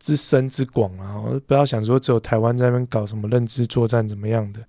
[0.00, 4.60] 之深之广啊，不要想说只有台湾在那边搞什么认知作战怎么样的，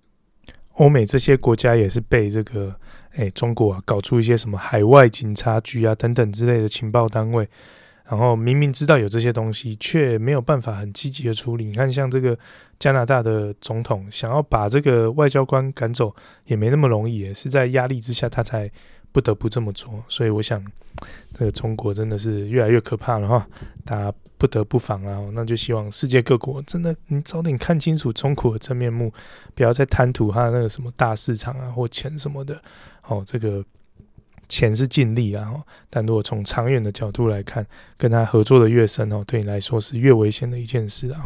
[0.73, 2.75] 欧美这些国家也是被这个
[3.13, 7.49] 哎、中国啊搞出一些什么海外警察局啊等等之类的情报单位。
[8.09, 11.65] 然后明明知道有这些东西，却没有办法很积极的处理。
[11.65, 12.35] 你看，像这个
[12.79, 16.11] 加拿大的总统想要把这个外交官赶走，
[16.45, 18.67] 也没那么容易，是在压力之下他才
[19.11, 20.03] 不得不这么做。
[20.07, 20.59] 所以我想，
[21.35, 23.47] 这个中国真的是越来越可怕了哈，
[23.85, 25.29] 大家不得不防啊。
[25.33, 29.13] 那就希望世界各国真的，你早点看清楚中国的真面目，
[29.53, 32.59] 不要再贪图他那个什么大市场啊或钱什么的。
[33.07, 33.63] 哦，这个。
[34.49, 35.53] 钱是尽力啊，
[35.91, 37.65] 但如果从长远的角度来看，
[37.97, 41.23] 跟他合作的越深哦，对你来说是越危险的一件事啊。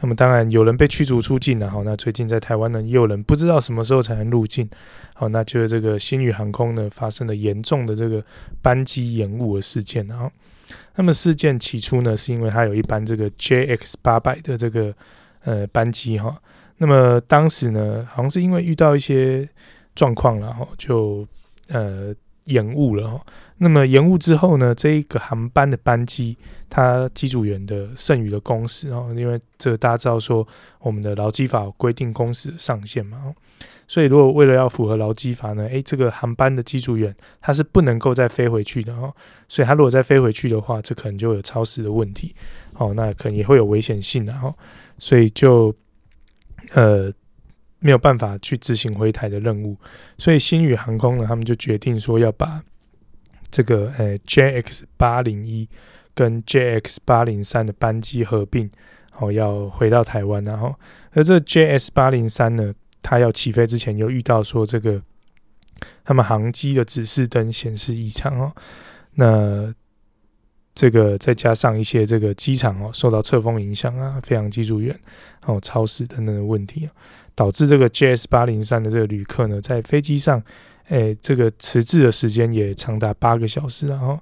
[0.00, 4.68] 那么当然有人被驱逐出境了哈，那最近在台湾呢，也有人不知道什么时候才能入境。
[5.14, 8.24] 好，那就是这个新宇航空呢发生了严重的这个
[8.60, 10.30] 班机延误的事件啊。
[10.96, 14.94] 那么事件起初呢，是因为它有一班这个 JX 八百的这个
[15.44, 16.36] 呃班机哈，
[16.78, 19.48] 那么当时呢，好像是因为遇到一些
[19.94, 21.26] 状况了哈，就
[21.68, 22.14] 呃。
[22.46, 23.26] 延误了哈，
[23.58, 26.36] 那么延误之后呢，这一个航班的班机，
[26.68, 30.46] 它机组员的剩余的工时哦，因为这大家知道说，
[30.80, 33.34] 我们的劳基法规定工时上限嘛，
[33.86, 39.12] 所以如果为了要符合劳基法呢，诶，这个航班的机组员他是不能够再飞回去的哦，
[39.48, 42.34] 所以他如果再飞回去的话，这可能就有超时的问题，
[42.74, 44.54] 哦，那可能也会有危险性的哈，
[44.98, 45.74] 所以就
[46.74, 47.12] 呃。
[47.78, 49.76] 没有办法去执行回台的任务，
[50.18, 52.62] 所以星宇航空呢，他们就决定说要把
[53.50, 55.68] 这个呃 JX 八零一
[56.14, 58.70] 跟 JX 八零三的班机合并，
[59.18, 60.74] 哦，要回到台湾，然后
[61.12, 65.02] 而这 JX 八零三呢，它要起飞之前又遇到说这个
[66.04, 68.52] 他们航机的指示灯显示异常哦，
[69.14, 69.74] 那
[70.76, 74.96] 这个再加上一些这个机场哦受到侧风影响啊，飞行机组员
[75.46, 76.88] 哦超时等等的问题
[77.34, 80.42] 导致这个 JS 八零三的这个旅客呢，在飞机上，
[80.88, 84.18] 诶，这个迟滞的时间也长达八个小时，然后，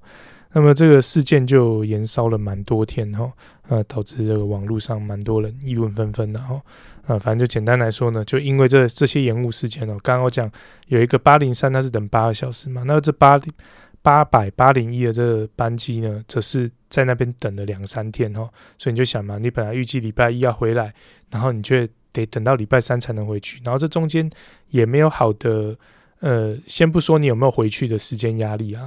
[0.52, 3.32] 那么这个事件就延烧了蛮多天哈，
[3.68, 6.60] 呃，导致这个网络上蛮多人议论纷纷的哈，
[7.06, 10.50] 呃，反正就简单来说呢，就因为这这些延误事件哦，刚刚我讲
[10.88, 13.40] 有一个八零三，它是等八个小时嘛，那这八
[14.04, 20.92] 八百八零一的这个班机呢，则是在那边等了两三天哈，所以你就想嘛，你本来预计礼拜一要回来，
[21.30, 24.30] 然后你却得等到礼拜三才能回去，然后这中间
[24.68, 25.74] 也没有好的，
[26.20, 28.82] 呃，先不说你有没有回去的时间压力啊，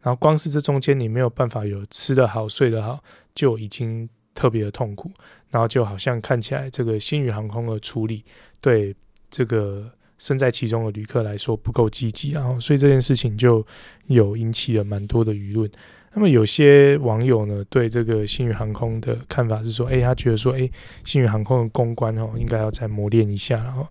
[0.00, 2.98] 然后光是这中间你没有办法有吃得好、睡得好，
[3.34, 5.10] 就已经特别的痛苦，
[5.50, 8.24] 然后就好像看起来这个新宇航空的处理
[8.62, 8.96] 对
[9.28, 13.64] 这个身在其中的旅客来说不够积极，然后所以这件事情就
[14.06, 15.70] 有引起了蛮多的舆论。
[16.14, 20.70] 那么有些网友呢，对这个新宇航空的看法是说，诶，他觉得说，诶，
[21.04, 23.86] 新宇航空的公关哦，应该要再磨练一下，然后，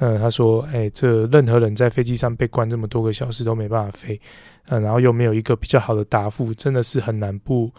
[0.00, 4.20] 嗯，他说，诶，这任何人在飞机上被关这么多个小时都没办法飞，
[4.66, 7.72] 嗯，然后又没有一个比较好的答复，真的是很难不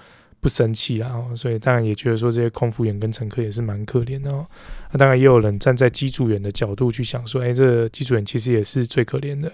[0.43, 4.45] 不生气啊，所以当然也觉得说这些空服员跟乘客也是蛮可怜的哦。
[4.91, 9.49] 那当然也有人站在机组员的角度去想说，诶，这机组员其实也是最可怜的。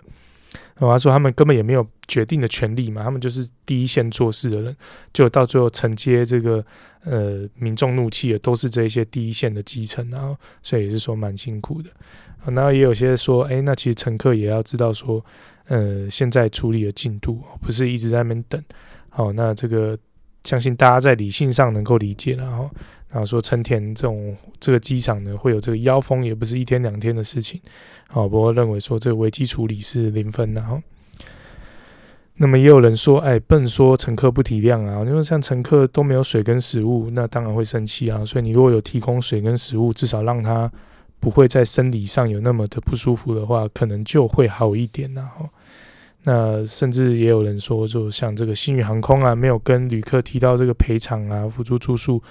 [0.79, 4.75] 他说他们根本也没有决定的权利嘛，他们就是第一线做事的人，
[5.13, 6.65] 就到最后承接这个
[7.03, 11.89] 呃民众怒气的都是这一些第一线的基层，然后所以也是说蛮辛苦的。
[12.45, 15.23] 然后也有些说，哎，那其实乘客也要知道说，
[15.67, 18.63] 呃，现在处理的进度不是一直在那边等。
[19.09, 19.99] 好，那这个
[20.43, 22.69] 相信大家在理性上能够理解，然后。
[23.11, 27.59] 然后说成田这种这个机场呢，会有这个妖风，也不是一天两天的事情。
[28.07, 30.79] 好，不过认为说这个危机处理是零分的哈。
[32.35, 38.23] 那么也有人说，哎，笨说乘客不体谅啊，因为像乘客都没有水跟食物，那当然会生气啊。
[38.23, 40.71] 所以你如果有提供水跟食物，至少让他
[41.19, 45.49] 不会在生理上有那么的不舒服的话，可能就会好一点然后。
[46.23, 52.21] 那甚至也有人说，就像这个新宇航空啊，没有跟旅客提到这个赔偿啊、辅助住宿。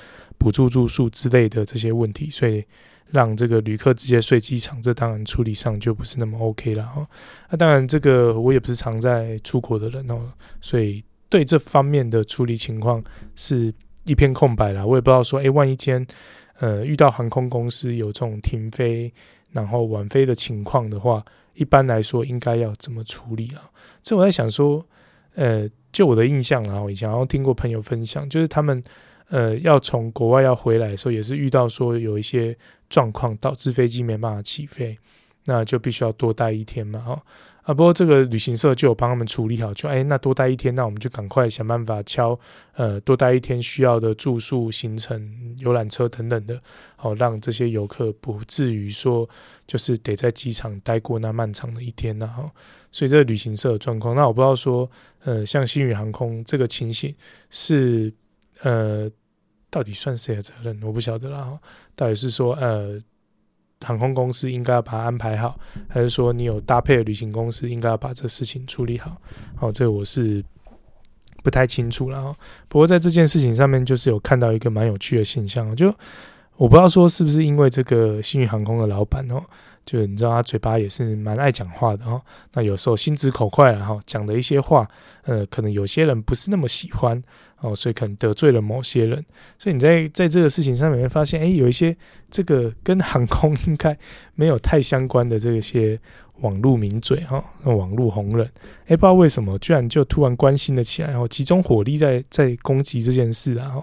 [0.41, 2.65] 补助住宿之类的这些问题，所以
[3.11, 7.05] 让这个旅客直接睡机场，这当然处理上就不是那么 OK 了哈。
[7.51, 13.03] 那当然，这个我也不是常在出国的人哦，所以对这方面的处理情况
[13.35, 13.75] 是
[14.05, 14.87] 一片空白了。
[14.87, 16.07] 我也不知道说，诶，万一间
[16.61, 19.13] 呃遇到航空公司有这种停飞
[19.51, 21.25] 然后晚飞的情况的话，
[21.59, 23.71] 一般来说应该要怎么处理啊？
[24.03, 24.87] 这我在想说，
[25.35, 28.83] 呃，就我的印象啊，我以前好像听过朋友分享，就是他们。
[29.31, 32.57] 呃，要从国外要回来的时候，也是遇到说有一些
[32.89, 34.99] 状况，导致飞机没办法起飞，
[35.45, 37.23] 那就必须要多待一天嘛，哈
[37.69, 37.75] 啊。
[37.75, 42.39] 不过这个旅行社就有帮他们处理好，就哎，那多待一天，那我们就赶快想办法敲，
[42.73, 46.61] 呃，多待一天需要的住宿、行程、游览车等等的，
[46.97, 49.29] 好让这些游客不至于说
[49.67, 52.51] 就是得在机场待过那漫长的一天，然后，
[52.91, 54.91] 所以这个旅行社的状况，那我不知道说，
[55.25, 57.15] 呃，像星宇航空这个情形
[57.51, 58.13] 是。
[58.63, 59.09] 呃，
[59.71, 60.77] 到底算谁的责任？
[60.83, 61.57] 我不晓得啦。
[61.95, 63.01] 到底是说呃，
[63.85, 69.17] 航空公司应该要把它安排好，还是说你有搭配的旅行公司应该要把这事情处理好？
[69.61, 70.45] 哦，这个我是
[71.43, 72.19] 不太清楚了。
[72.19, 72.37] 哦
[72.69, 75.95] 不过在这件事情上面，就是有看到一个蛮有趣的现象，就
[76.57, 79.43] 我不知道说是不是因为这个幸运航空的老板哦。
[79.89, 82.21] 就你知道他嘴巴也是蛮爱讲话的哦，
[82.53, 84.87] 那有时候心直口快，然后讲的一些话，
[85.23, 87.23] 呃，可能有些人不是那么喜欢
[87.63, 89.25] 哦，所以可能得罪了某些人。
[89.59, 91.97] 所以你在在这个事情上面会发现，哎，有一些
[92.31, 93.97] 这个跟航空应该
[94.35, 95.99] 没有太相关的这些
[96.43, 98.47] 网络名嘴哈，那网络红人，
[98.89, 103.83] 哎，不知道为什么居然就突然关心了起来，然后集中火力在在攻击这件事啊。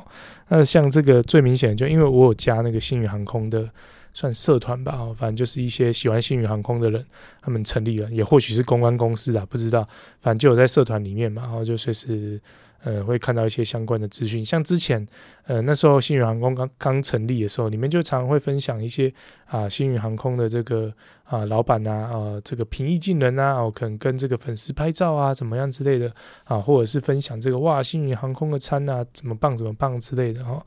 [0.50, 3.68] 那像这个最明显的，就因为我有加那个星宇航空的。
[4.16, 7.06] 算社团吧，反正就是一些喜欢星宇航空的人，
[7.42, 9.86] 他们成立了，也或许是公关公司啊，不知道，
[10.22, 12.42] 反正就有在社团里面嘛，然后就随时
[12.86, 15.06] 呃会看到一些相关的资讯，像之前
[15.48, 19.14] 呃那时候星宇航空刚刚成立的时候，里面就常会分享一些
[19.48, 20.94] 啊星宇航空的这个
[21.26, 26.10] 啊老板啊啊这个平易近人啊，哦可能跟这个粉丝拍照啊怎么样之类的
[26.46, 30.66] 啊，或者是分享这个哇星宇航空的餐啊怎么棒怎么棒之类的哈。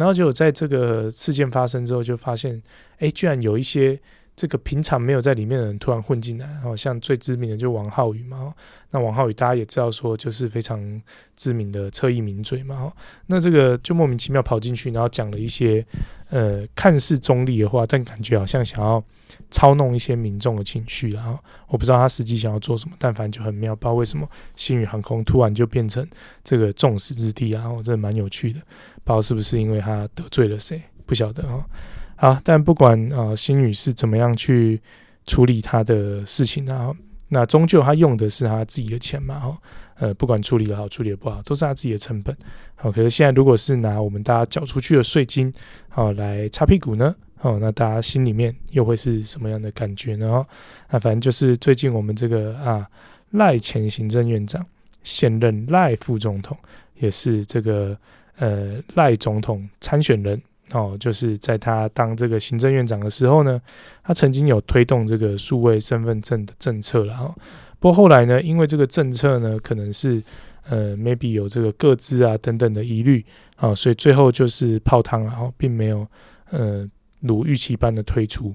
[0.00, 2.60] 然后就在这个事件发生之后，就发现，
[3.00, 4.00] 哎，居然有一些
[4.34, 8.54] 这个平常没有在里面的人突然混进来，好像最知名的就王浩宇嘛。
[8.92, 11.02] 那王浩宇大家也知道说，就是非常
[11.36, 12.90] 知名的侧翼名嘴嘛。
[13.26, 15.84] 那这个就莫名其妙跑进去，然后讲了一些
[16.30, 19.04] 呃看似中立的话，但感觉好像想要
[19.50, 21.10] 操弄一些民众的情绪。
[21.10, 26.04] 然后我不知道他实际想要做什么，但反正就很妙，不知道为什么星宇航空突然就变成
[26.42, 28.60] 这个众矢之的，然后真的蛮有趣的。
[29.04, 31.64] 不知道是不是因为他得罪了谁，不晓得啊。
[32.16, 34.78] 好，但不管啊，星宇是怎么样去
[35.26, 36.92] 处理他的事情啊，
[37.28, 39.58] 那终究他用的是他自己的钱嘛，哈，
[39.98, 42.36] 呃，不管处理的好，处理的不好，都是他自己的成本。
[42.76, 45.50] 好，可是现在如果是拿我们大家缴出去的税金，
[45.88, 50.44] 好来擦屁股呢，好，那大家心里面又会是什么样的感觉呢？
[50.90, 52.86] 那反正就是最近我们这个啊
[53.30, 54.62] 赖前行政院长，
[55.02, 56.54] 现任赖副总统，
[56.96, 57.96] 也是这个。
[58.40, 60.40] 呃，赖总统参选人
[60.72, 63.60] 哦，就是在他当这个行政院长的时候呢，
[64.02, 67.34] 他曾经有推动这个数位身份证的政策了哈。
[67.78, 70.22] 不过后来呢，因为这个政策呢，可能是
[70.68, 73.22] 呃，maybe 有这个个资啊等等的疑虑
[73.56, 76.06] 啊，所以最后就是泡汤，然后并没有
[76.50, 76.88] 呃
[77.20, 78.54] 如预期般的推出。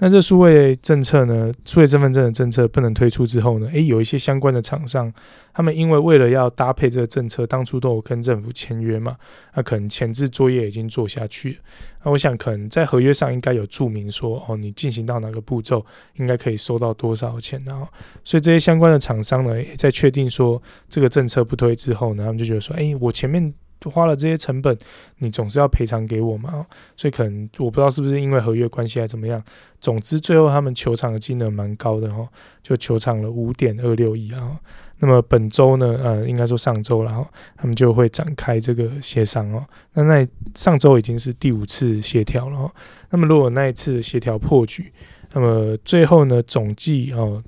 [0.00, 5.12] 那这数位政策呢，数位身份证的政策不能推出之后呢，诶，有一些相关的厂商，
[5.52, 9.16] 他们因为为了要搭配这个政策，当初都有跟政府签约嘛，
[9.56, 11.58] 那可能前置作业已经做下去。
[12.04, 17.88] 那我想可能在合约上应该有注明说，哦，你进行到哪个步骤，应该可以收到多少钱，然后，
[18.22, 23.52] 所以这些相关的厂商呢，在确定说这个政策不推之后呢，他们就觉得说，诶，我前面。
[23.80, 24.76] 就花了这些成本，
[25.18, 26.66] 你总是要赔偿给我嘛？
[26.96, 29.42] 所以可能我不知道是不是因为合约关系还怎么样。
[29.80, 32.26] 总之最后他们球场的金额蛮高的哈，
[32.62, 34.58] 就球场了五点二六亿啊。
[35.00, 37.24] 那么本周呢，呃，应该说上周然后
[37.56, 39.64] 他们就会展开这个协商哦。
[39.92, 42.68] 那那上周已经是第五次协调了。
[43.10, 44.92] 那么如果那一次协调破局，
[45.32, 47.40] 那么最后呢总计哦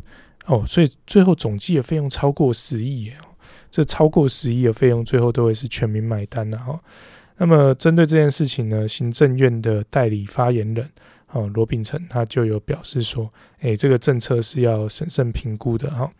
[0.47, 3.17] 哦，所以最后总计的费用超过十亿耶。
[3.71, 6.79] 这超过十亿的费用，最后都会是全民买单的哈。
[7.39, 10.91] 那么针对这件事情呢，行政院的代理发言人
[11.33, 16.11] 哦罗秉成他就有表示说，诶，这个政策是要审慎评估的哈。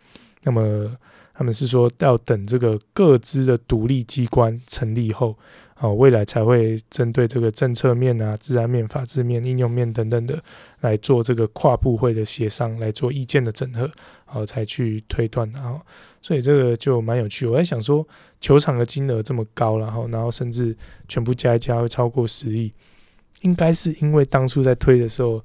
[0.43, 0.95] 那么
[1.33, 5.37] 他们是说要等这个各资的独立机关成立后。
[5.81, 10.39] 哦，未来才会针对这个政策面啊、治安面、法治面、应用面等等的
[10.81, 13.81] 来做这个跨部会的协商，来做意见的整合，
[14.27, 15.49] 然后才去推断。
[15.49, 15.81] 然后，
[16.21, 17.47] 所以这个就蛮有趣。
[17.47, 18.07] 我在想说，
[18.39, 22.71] 球场的金额这么高，然后，然后甚至全部加一加会超过十亿，
[23.41, 25.43] 应该是因为当初在推的时候，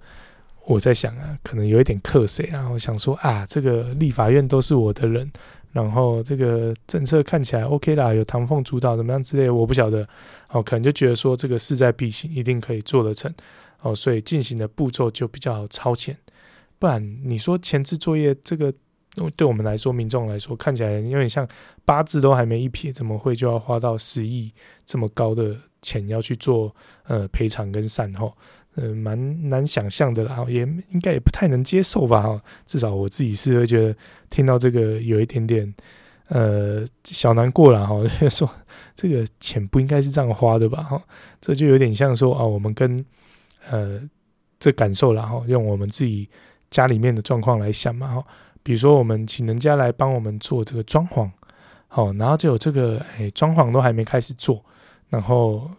[0.67, 5.33] 我在想啊，可能有一点克谁，然后想说啊，这个立法院都是我的人。
[5.77, 10.09] 然后这个政策看起来 OK 啦，有唐凤主导怎么样之类，我不晓得。
[10.49, 13.31] 哦，可能就觉得说这个势在必行，一定可以做得成。
[13.83, 16.17] 哦，所以进行的步骤就比较超前。
[16.79, 18.73] 不然你说前置作业这个，
[19.37, 21.47] 对我们来说，民众来说看起来有点像
[21.85, 24.51] 八字都还没一撇，怎么会就要花到十亿
[24.87, 28.35] 这么高的钱要去做呃赔偿跟善后？
[28.77, 30.61] 呃，蛮难想象的啦，也
[30.91, 33.97] 应该也不太能接受吧，哈，至少我自己是会觉得
[34.29, 35.75] 听到这个有一点点
[36.29, 38.49] 呃小难过了，哈， 就说
[38.95, 41.03] 这个钱不应该是这样花的吧，哈，
[41.41, 43.03] 这就有点像说啊，我们跟
[43.71, 43.99] 呃
[44.61, 46.29] 这感受了，哈，用我们自己
[46.69, 48.25] 家里面的状况来想嘛，哈，
[48.63, 51.31] 比如说我们请人家来帮我们做这个装潢，
[51.89, 54.63] 好，然后就有这个哎，装潢都还没开始做，
[55.09, 55.71] 然后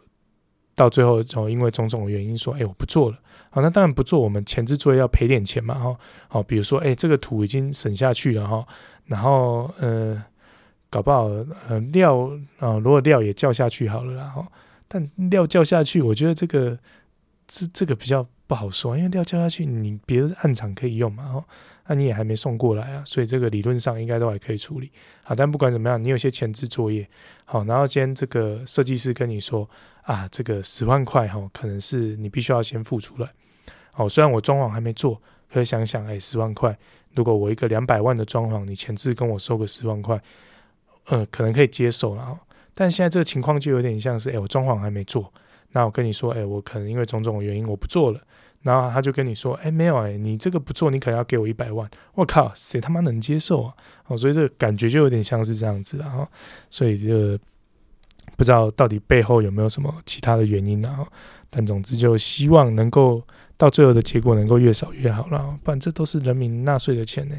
[0.78, 3.17] 到最后就因为种种原因说，哎，我不做了。
[3.49, 5.97] 好，那当然不做，我们前置作业要赔点钱嘛，哈。
[6.28, 8.63] 好，比如说，哎，这个土已经省下去了哈，
[9.05, 10.23] 然后呃，
[10.91, 11.23] 搞不好
[11.67, 14.47] 呃料、呃，如果料也叫下去好了啦，哈。
[14.88, 16.78] 但料叫下去，我觉得这个
[17.47, 21.45] 这这个比较不好说，因为料叫下去，你别的暗场可以用嘛，哈。
[21.88, 24.91] 那、你也还没送过来啊，所以这个理论上应该都还可以处理。
[25.23, 27.07] 好，但不管怎么样，你有些前置作业，
[27.45, 29.69] 好，然后今天这个设计师跟你说
[30.03, 33.29] 啊，这个十万块哈，可能是你必须要先付出来。
[33.91, 35.21] 好，虽然我装潢还没做，
[35.51, 36.77] 可以想想，哎，十万块，
[37.15, 40.21] 如果我一个两百万的装潢，你前置跟我收个十万块，
[41.05, 42.38] 呃，可能可以接受了。
[42.73, 45.33] 但现在这个情况就有点像是，哎，我装潢还没做，
[45.71, 48.21] 那我跟你说，哎，我可能因为种种原因我不做了。
[48.68, 51.89] 然后他就跟你说：“哎，没有哎，你这个不做，你可要给我一百万。
[52.15, 53.74] 我靠，谁他妈能接受啊？
[54.07, 56.28] 哦，所以这个感觉就有点像是这样子啊。
[56.70, 57.39] 所以这个
[58.36, 61.07] 不知道到底背后有没有什么其他的原因啊？
[61.49, 63.24] 但总之就希望能够
[63.55, 65.57] 到最后的结果能够越少越好了。
[65.63, 67.36] 不然这都是人民纳税的钱呢，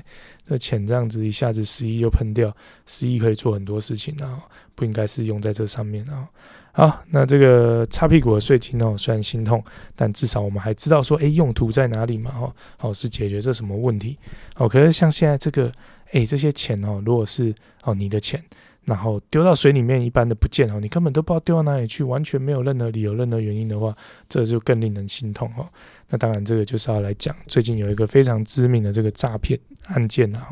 [0.46, 2.56] 这钱这样子一下子十亿就喷掉，
[2.86, 4.40] 十亿可以做很多事情啊，
[4.74, 6.26] 不应该是用在这上面啊。”
[6.78, 9.60] 好，那这个擦屁股的税金哦，虽然心痛，
[9.96, 12.32] 但至少我们还知道说，诶，用途在哪里嘛？
[12.38, 14.16] 哦，哦，是解决这什么问题？
[14.54, 15.72] 哦，可是像现在这个，
[16.12, 17.52] 诶，这些钱哦，如果是
[17.82, 18.40] 哦你的钱，
[18.84, 23.92] 然后丢到水里面一般的不见哦，你根本都不知道丢到哪里去，完全没有任何理由、任何原因的话，
[24.28, 25.68] 这就更令人心痛哦。
[26.08, 30.50] 那当然，这个就是要来讲，最近有一个非常知名的这个诈骗案件啊，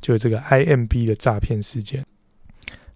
[0.00, 2.04] 就是这个 IMB 的诈骗事件。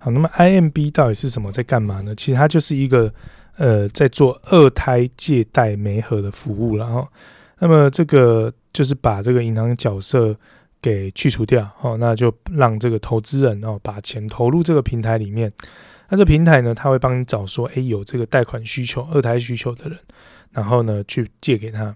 [0.03, 2.15] 好，那么 IMB 到底是什么，在干嘛呢？
[2.15, 3.13] 其实它就是一个
[3.59, 7.07] 呃，在做二胎借贷媒合的服务，然后，
[7.59, 10.35] 那么这个就是把这个银行角色
[10.81, 15.53] 给去除掉，哦，那就让这个投资人哦把钱投入这个平台里面。
[16.09, 19.99] 那这平台呢，他会帮你找说，诶，有这个贷款需求、二胎需求的人，
[20.53, 21.95] 然后呢去借给他。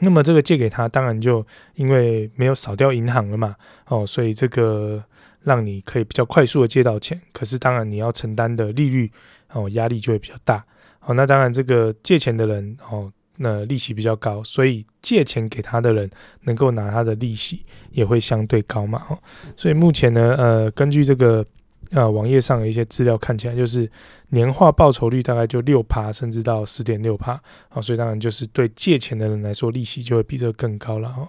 [0.00, 3.54] 那么这个借给他，当然就因为没有扫掉银行了嘛，
[3.86, 5.04] 哦，所以这个。
[5.42, 9.10] 让你可以比较快速的借到钱，可是当然你要承担的利率
[9.52, 10.64] 哦，压力就会比较大。
[10.98, 16.10] 好，那当然这个借钱的人哦，那利息比较高，所以借钱给他的人
[16.42, 19.06] 能够拿他的利息也会相对高嘛。
[19.08, 19.18] 哦，
[19.56, 21.44] 所以目前呢，呃，根据这个
[21.92, 23.90] 呃网页上的一些资料看起来，就是
[24.28, 27.40] 年化报酬率大概就六趴，甚至到十点六趴。
[27.70, 31.08] 好，所以当然就是对借钱的人来说，利息就会比这个更高了。
[31.08, 31.28] 哦，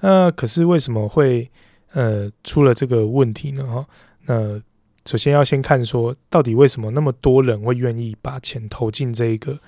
[0.00, 1.50] 那可是为什么会？
[1.92, 3.86] 呃，出了这个问题呢，哈，
[4.26, 4.60] 那
[5.04, 9.58] 首先要先看说，到底为什么那么多人会愿意把钱投进这一个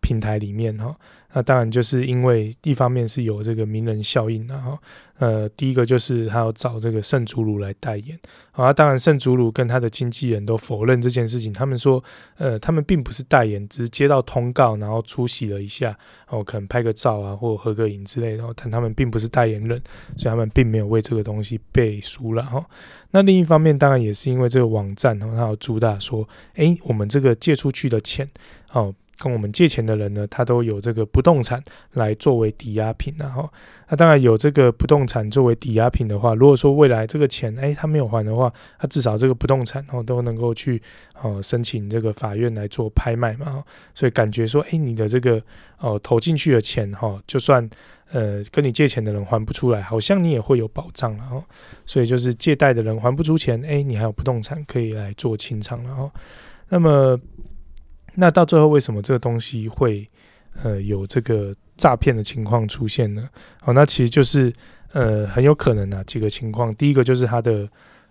[0.00, 0.96] 平台里面，哈。
[1.32, 4.78] 那当然就是因为一方面是有这个名人效应，然后
[5.18, 8.18] 呃，第一个就是他要找这个圣祖鲁来代言，
[8.52, 12.02] 啊，当然圣祖鲁跟他的经纪人都否认这件事情，他们说，
[12.36, 19.82] 呃，他们并不是代言，只是接到通告，然后出席了一下，然后可能拍个照啊，或合个影之类的，但他们并不是代言人，
[20.16, 22.64] 所以他们并没有为这个东西背书了哈。
[23.10, 28.28] 那另一方面，当然也是因为这个网站，然后他有主打说，诶，我们这个借出去的钱，
[28.72, 28.94] 哦。
[29.18, 31.62] 跟我们借钱的人呢，他都有这个不动产
[31.92, 33.50] 来作为抵押品，然后
[33.88, 40.80] 那当然有这个不动产作为抵押品的话，如果说未来这个钱哎他没有还的话，他至少这个不动产哦都能够去
[41.22, 43.64] 哦申请这个法院来做拍卖嘛，
[43.94, 45.42] 所以感觉说哎你的这个
[45.78, 47.66] 哦投进去的钱哈，就算
[48.10, 51.42] 呃跟你借钱的人还不出来，好像你也会有保障了哦，
[51.86, 56.12] 所以就是借贷的人还不出钱，哎你还有不动产可以来做清偿了哦，
[56.68, 57.18] 那么。
[58.16, 60.08] 那到最后，为什么这个东西会
[60.62, 63.28] 呃有这个诈骗的情况出现呢？
[63.60, 64.52] 好，那其实就是
[64.92, 66.74] 呃很有可能啊几个情况。
[66.74, 67.68] 第一个就是它的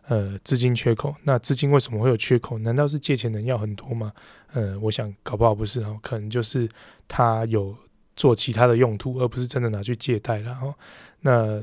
[0.08, 1.14] 呃资金缺口。
[1.24, 2.58] 那资金为什么会有缺口？
[2.60, 4.14] 难道是借钱人要很多吗？
[4.54, 6.70] 呃，我想搞不好不是哦，可能就是
[7.08, 7.76] 他有
[8.16, 10.74] 做其他的用途，而不是真的拿去借贷了哈。
[11.22, 11.62] 那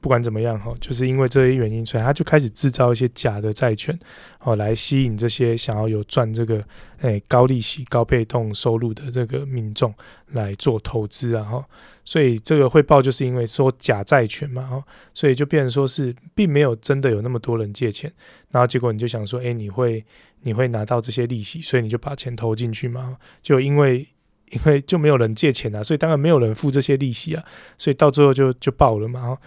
[0.00, 3.98] 不管怎么样哈，就是因为这些原因，所以他就开始制造一些假的债券，
[4.40, 6.62] 哦，来吸引这些想要有赚这个
[7.00, 9.92] 诶高利息、高被动收入的这个民众
[10.28, 11.64] 来做投资啊哈。
[12.04, 18.10] 所以这个会爆，就是因为说假债权嘛哈，所以就变成说是并没有真的有那么多人借钱，
[18.50, 20.04] 然后结果你就想说，诶，你会
[20.42, 24.06] 你会拿到这些利息，所以你就把钱投进去嘛，就因为
[24.52, 27.44] 因为就没有人借钱啊，所以当然没有人付这些利息啊，
[27.76, 29.20] 所以到最后就就爆了嘛。
[29.20, 29.38] 哈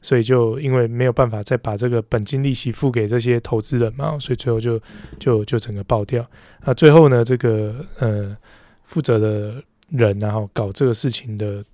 [0.00, 4.80] 所以就因为没有办法再把这个本金利息付给这些投资人嘛，所以最后就
[5.18, 6.24] 就就整个爆掉。
[6.64, 8.36] 那最后呢，这个呃
[8.84, 11.64] 负责的人然后搞这个事情的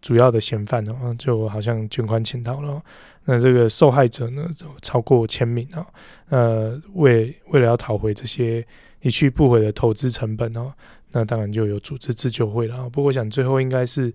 [0.00, 2.82] 主要的嫌犯哦，就好像卷款潜逃了。
[3.24, 5.86] 那这个受害者呢，就超过千名啊。
[6.28, 8.66] 呃，为为了要讨回这些
[9.00, 10.72] 一去不回的投资成本哦，
[11.12, 12.88] 那当然就有组织自救会了。
[12.90, 14.12] 不过我想最后应该是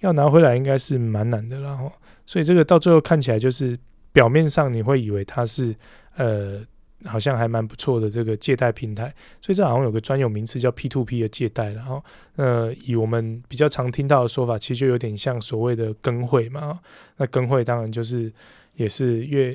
[0.00, 1.90] 要拿回来，应该是蛮难的然后。
[2.26, 3.78] 所以这个到最后看起来就是
[4.12, 5.74] 表面上你会以为它是
[6.16, 6.64] 呃。
[7.06, 12.02] 好像还蛮不错的这个借贷平台，所以这好像有个专有名词叫 P2P 的借贷，然后
[12.36, 16.80] 呃，以我们比较常听到的说法，其实就有点像所谓的跟会嘛。
[17.18, 18.32] 那跟会当然就是
[18.76, 19.54] 也是越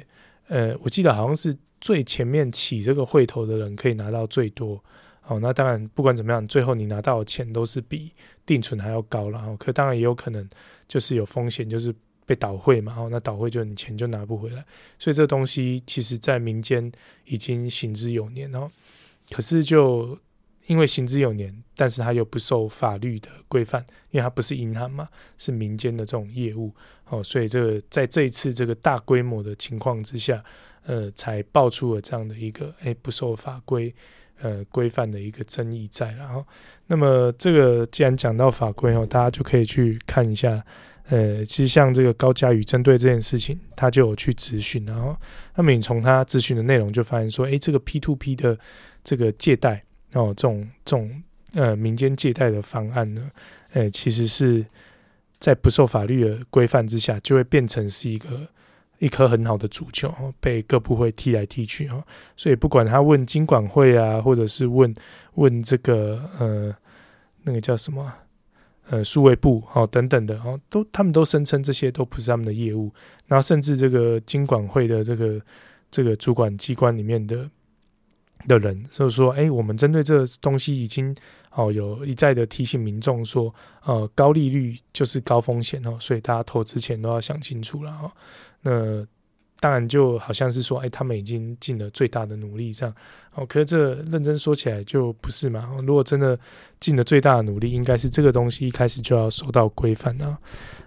[0.49, 4.79] 呃，我记得好像是最前面起这个会头的人可以拿到最多。
[5.21, 8.11] 好，那当然不管怎么样，最后你拿到的钱都是比
[8.49, 10.49] 定存还要高，然后可当然也有可能
[10.87, 11.93] 就是有风险，就是。
[12.29, 14.63] 被倒会嘛，然后，那倒会就你钱就拿不回来，
[14.99, 16.91] 所以这东西其实在民间
[17.25, 18.69] 已经行之有年哦。
[19.31, 20.15] 可是就
[20.67, 26.71] 因为行之有年，但是它又不受法律的规范，因为它不是银行嘛，是民间的这种业务
[27.09, 30.43] 哦，所以这个在这一次这个大规模的情况之下，
[30.83, 33.91] 呃，才爆出了这样的一个诶不受法规
[34.41, 36.45] 呃规范的一个争议在，然后
[36.87, 40.63] 那么这个既然讲到法规哦，大家就可以去看一下。
[41.11, 45.17] 呃，其实像这个高嘉宇针对这件事情，他就有去咨询，然后
[45.55, 48.55] 那么你从他咨询的内容就发现说，诶，这个 P to P 的
[49.03, 49.83] 这个借贷
[50.13, 51.23] 哦，这种这种
[51.55, 53.31] 呃民间借贷的方案呢，
[53.71, 54.63] 呃，其实是
[55.39, 58.47] 在不受法律的规范之下，就会变成是一个
[58.99, 62.01] 一颗很好的足球，被各部会踢来踢去哈。
[62.37, 64.93] 所以不管他问金管会啊，或者是问
[65.33, 66.75] 问这个呃
[67.43, 68.13] 那个叫什么？
[68.91, 72.91] 呃，数位部哦等等的哦，都他们都声称这些都不是他们的业务，
[73.27, 75.39] 然后甚至这个金管会的这个
[75.91, 77.47] 这个主管机关里面的
[78.47, 81.15] 的人，就是说，哎，我们针对这个东西已经
[81.51, 83.53] 哦有一再的提醒民众说，
[83.85, 88.11] 呃，高利率就是高风险哦，所以大家投资前都要想清楚了哈。
[88.61, 89.05] 那
[89.61, 92.95] 当然，就好像是说，哎，他们已经尽了最大的努力，这样。
[93.33, 95.75] 哦，可是这认真说起来就不是嘛。
[95.85, 96.39] 如果真的
[96.79, 100.37] 尽了最大的努力，应该是这个东西一开始就要受到规范啊。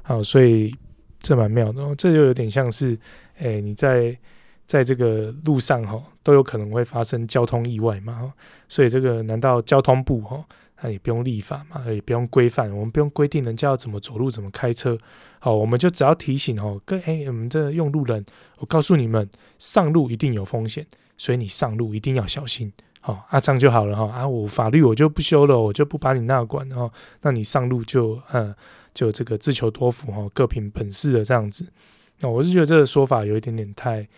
[0.03, 0.75] 好，所以
[1.19, 1.83] 这蛮妙的。
[1.97, 2.99] 这就有点像是，
[3.37, 4.17] 哎，你在
[4.65, 8.33] 在这个路上哈，都有可能会发生交通意外嘛。
[8.69, 10.43] 所以这个难道交通部哈？
[10.83, 14.99] 那也不用立法嘛，也不用规范，我们不用规定人家要怎么走路、怎么开车。
[15.39, 18.25] 好，我们就只要提醒哦，跟哎，我们这用路人，
[18.59, 19.29] 我告诉你们，
[19.59, 20.85] 上路一定有风险，
[21.17, 22.73] 所以你上路一定要小心。
[23.01, 24.13] 好，啊，这样就好了哈。
[24.13, 26.91] 啊，我法律我就不修了，我就不把你那管哦。
[27.21, 28.53] 那你上路就嗯，
[28.93, 31.65] 就这个自求多福哈，各凭本事的这样子。
[32.21, 34.09] 那我是觉得这个说法有一点点太，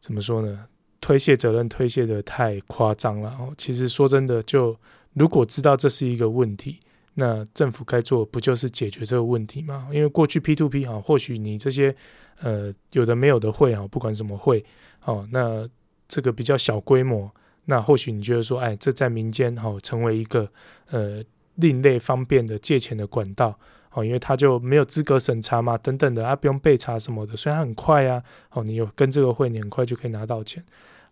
[0.00, 0.66] 怎么说呢？
[1.00, 3.54] 推卸责任推卸得太夸张了哦。
[3.56, 4.76] 其实说真的就。
[5.14, 6.78] 如果知道这是一个问题，
[7.14, 9.88] 那政府该做不就是解决这个问题吗？
[9.92, 11.94] 因为过去 P2P 啊，或许你这些
[12.40, 14.64] 呃有的没有的会啊，不管什么会
[15.04, 15.68] 哦，那
[16.08, 17.30] 这个比较小规模，
[17.66, 20.50] 那或许你觉得说，哎，这在民间哈成为一个
[20.90, 21.22] 呃
[21.54, 23.56] 另类方便的借钱的管道
[23.92, 30.64] 哦，因为他就没有资格审查嘛，等等的啊，不用备查什么的，所以它很快啊，哦，你有跟这个会，你很快就可以拿到钱，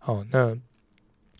[0.03, 0.57] 哦，那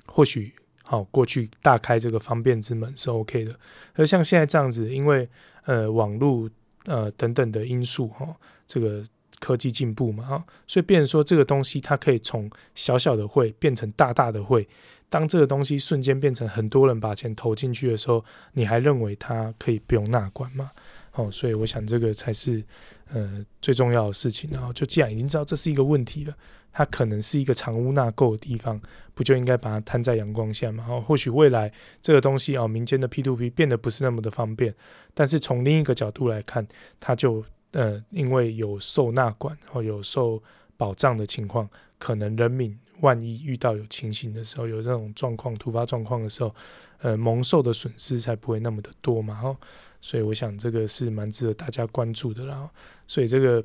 [0.06, 0.54] 或许。
[0.94, 3.60] 好，过去大开这个方便之门是 OK 的，
[3.96, 5.28] 而像现在这样子，因为
[5.66, 6.48] 呃网络
[6.86, 8.28] 呃等等的因素哈，
[8.68, 9.04] 这个
[9.40, 14.68] 科技进步嘛哈，所以变说这个东西它可以从小小的会变成大大的会，
[15.10, 20.70] 当这个东西瞬间变成很多人把钱投进去的时候，你还认为它可以不用纳管吗？
[21.14, 22.64] 哦，所以我想这个才是
[23.12, 24.50] 呃最重要的事情。
[24.52, 26.36] 然后就既然已经知道这是一个问题了。
[26.76, 28.82] 它可能是一个藏污纳垢的地方，
[29.14, 30.84] 不就应该把它摊在阳光下吗？
[30.90, 34.74] 哦，或许未来这个东西哦，民间的 P2P 变得不是那么的方便，
[35.14, 36.68] 但是从另一个角度来看，
[37.00, 40.42] 它就呃，因为有受纳管或有受
[40.76, 46.56] 保障的情况，可能人民万一遇到有情形的时候，有这种状况突发状况的时候，
[47.04, 49.40] 呃，蒙受的损失才不会那么的多嘛。
[49.44, 49.56] 哦，
[50.04, 52.70] 所以我想这个是蛮值得大家关注的啦。
[53.08, 53.64] 所以这个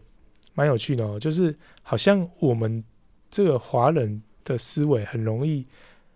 [0.55, 2.84] 蛮有趣的哦，就是好像我们。
[3.30, 5.66] 这个华人的思维很容易，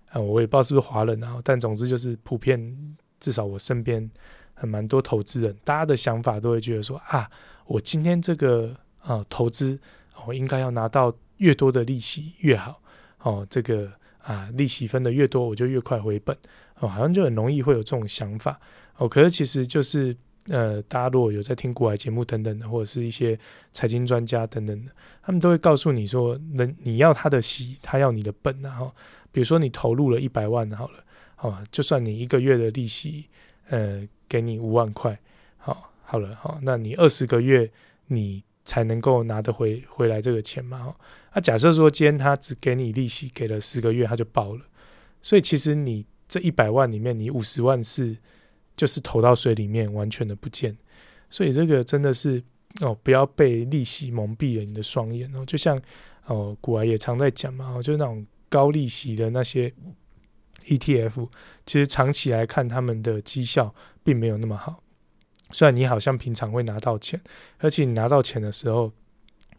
[0.08, 2.58] 啊，我也不知道是不是华人啊，但总之就是普遍，
[3.20, 4.10] 至少我身边
[4.54, 7.30] 很蛮多投资人，大家的想法都会觉得说啊，
[7.66, 9.78] 我今天这个啊投资，
[10.26, 12.80] 我应该要拿到越多的利息越好，
[13.18, 13.92] 哦，这个
[14.22, 16.36] 啊利息分得越多，我就越快回本，
[16.80, 18.60] 哦，好像就很容易会有这种想法，
[18.96, 20.16] 哦，可是其实就是。
[20.48, 23.38] 呃，大家如果有在听国外节目等等的，或者是一些
[23.70, 24.90] 财经专家等等的，
[25.22, 28.92] 他们都会告诉你说，能你要他的息，他要你的本，然后
[29.30, 31.04] 比如说你投入了一百万好了，
[31.38, 33.26] 哦，就算你一个月的利息，
[33.68, 35.16] 呃，给你五万块，
[35.58, 37.70] 好，好了哈，那你二十个月
[38.08, 40.92] 你才能够拿得回回来这个钱嘛？
[41.35, 44.61] 那假设说今天他只给你利息，给了十个月他就爆了，
[45.20, 48.16] 所以其实你这一百万里面，你五十万是
[48.76, 50.76] 就是投到水里面，完全的不见。
[51.30, 52.43] 所以这个真的是
[52.80, 55.45] 哦，不要被利息蒙蔽了你的双眼哦。
[55.47, 55.80] 就像
[56.26, 59.72] 哦，股癌也常在讲嘛，哦，就是那种高利息的那些
[60.64, 61.28] ETF，
[61.64, 63.74] 其实长期来看，他们的绩效
[64.05, 64.83] 并没有那么好。
[65.51, 67.20] 虽然你好像平常会拿到钱，
[67.59, 68.93] 而且你拿到钱的时候，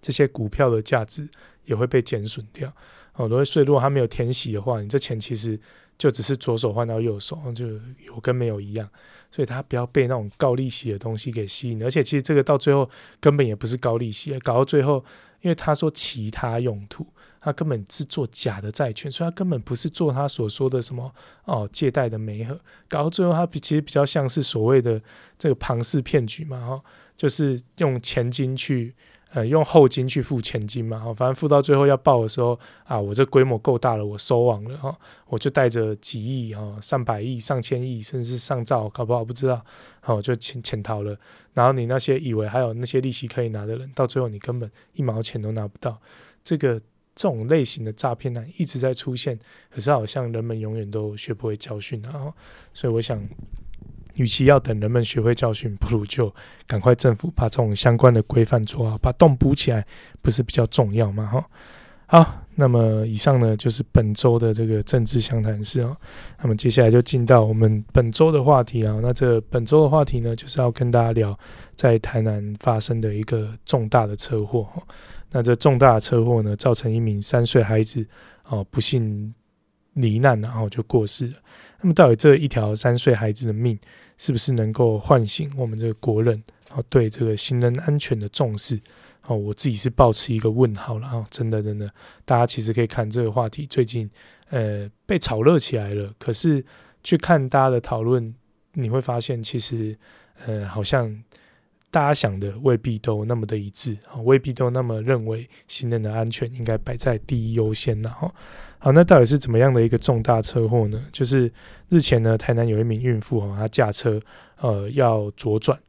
[0.01, 1.29] 这些股票的价值
[1.65, 2.71] 也会被减损掉。
[3.13, 5.59] 哦，所以如果它没有填息的话，你这钱其实
[5.97, 7.67] 就只是左手换到右手，就
[8.05, 8.89] 有跟没有一样。
[9.31, 12.87] 所以他不要被那种高利息的东西给吸引，而且其实这个到最后
[13.19, 15.03] 根本也不是高利息，搞到最后，
[15.41, 17.05] 因为他说其他用途。
[17.45, 22.57] 他根本是做假的债券，所以他根本不是做他所说的什么哦借贷的媒合，
[22.87, 25.01] 搞到最后他其实比较像是所谓的
[25.37, 26.81] 这个庞氏骗局嘛，哈，
[27.17, 28.95] 就是用钱金去
[29.33, 39.63] 呃用后金去付前金嘛，哈，反正付到最后要报的时候啊，我这规模够大了，我收网了哈，我就带着几亿啊、上百亿、上千亿，甚至上兆，搞不好不知道，
[39.99, 41.17] 好就潜潜逃了，
[41.53, 45.99] 然后你那些以为还有那些利息可以拿的人，到最后你根本一毛钱都拿不到，
[46.43, 46.81] 这个。
[47.15, 49.37] 这种类型的诈骗呢，一直在出现，
[49.69, 52.33] 可是好像人们永远都学不会教训啊。
[52.73, 53.23] 所以我想，
[54.15, 56.33] 与其要等人们学会教训，不如就
[56.67, 59.85] 赶快政府把这种相关的规范做好，把洞补起来，
[60.21, 61.25] 不是比较重要吗？
[61.25, 61.45] 哈，
[62.05, 65.97] 好，那么以上呢就是本周的这个政治相谈室啊。
[66.41, 68.99] 那么接下来就进到我们本周的话题啊。
[69.01, 71.37] 那这本周的话题呢，就是要跟大家聊
[71.75, 74.83] 在台南发生的一个重大的车祸哈。
[75.31, 78.05] 那这重大的车祸呢，造成一名三岁孩子
[78.43, 79.33] 啊不幸
[79.93, 81.33] 罹难，然后就过世了。
[81.81, 83.77] 那么，到底这一条三岁孩子的命，
[84.17, 86.41] 是不是能够唤醒我们这个国人
[86.71, 88.79] 哦对这个行人安全的重视？
[89.27, 91.25] 哦，我自己是抱持一个问号了啊！
[91.29, 91.89] 真的，真的，
[92.25, 94.09] 大家其实可以看这个话题，最近
[94.49, 96.13] 呃被炒热起来了。
[96.19, 96.63] 可是
[97.03, 98.33] 去看大家的讨论，
[98.73, 99.97] 你会发现其实
[100.45, 101.23] 呃好像。
[101.93, 108.33] 大家想的未必都那么的一致，啊未必都那么认为行人的安全应该摆在第一优先的哈。
[108.79, 111.05] 好，那到底是怎么样的一个重大车祸呢？
[111.11, 111.51] 就是
[111.89, 114.19] 日前呢，台南有一名孕妇哈，她驾车
[114.59, 115.79] 呃要左转，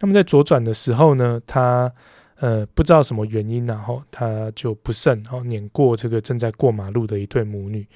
[0.00, 1.92] 那么在左转的时候呢，她
[2.40, 7.86] 呃不知道什么原因，然后她就不慎哦碾过这个正在过马路的一对母女。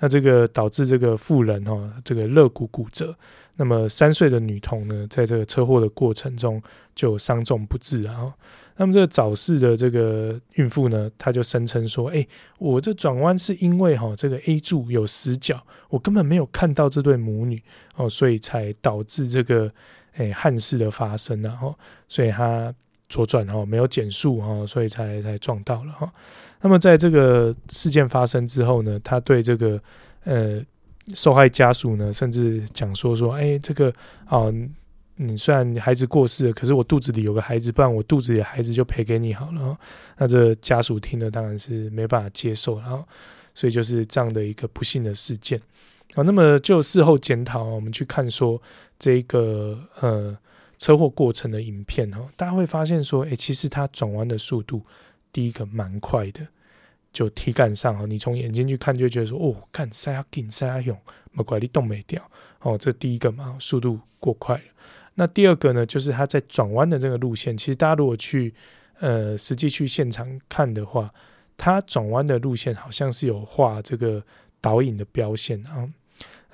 [0.00, 3.16] 那这个导致这个妇人哈，这个肋骨骨折。
[3.56, 6.60] 那么三岁的女童呢，在这个车祸的过程中
[6.94, 8.34] 就伤重不治啊。
[8.76, 12.26] 那么这个早逝的这个孕妇呢，她就声称说：“哎，
[12.58, 17.62] 我这转弯是因为哈这个 A 柱有死角，我根本没有看到这对母女
[17.94, 19.72] 哦，所以才导致这个
[20.14, 21.78] 哎憾事的发生，然后
[22.08, 22.74] 所以她
[23.08, 26.12] 左转哈没有减速哈，所以才才撞到了哈。”
[26.64, 29.78] 那么在这个事件发生之后呢，他对这个
[30.24, 30.62] 呃
[31.12, 33.92] 受害家属呢，甚至讲说说，哎，这个
[34.24, 34.50] 啊，
[35.16, 39.76] 你虽然孩子过世了，可是我肚子里有个孩子，不然我肚子里的孩子就赔给你好了。
[40.16, 43.04] 那这家属听了当然是没办法接受，然后
[43.54, 45.60] 所以就是这样的一个不幸的事件。
[46.14, 48.58] 好，那么就事后检讨，我们去看说
[48.98, 50.34] 这个呃
[50.78, 54.80] 车祸过程的影片哈，大家会发现说，哎，其实他转弯的速度。
[55.34, 56.46] 第一个蛮快的，
[57.14, 60.94] 就体感上哦，你从眼睛去看就觉得说，哦，看塞啊紧塞啊勇，
[61.32, 62.20] 没拐力动没掉
[62.60, 64.62] 哦，这第一个嘛，速度过快了。
[65.14, 68.52] 那第二个呢，就是它在转弯的这个路线，其实大家如果去
[68.98, 71.14] 呃实际去现场看的话，
[71.56, 74.22] 它转弯的路线好像是有画这个
[74.60, 75.88] 导引的标线啊。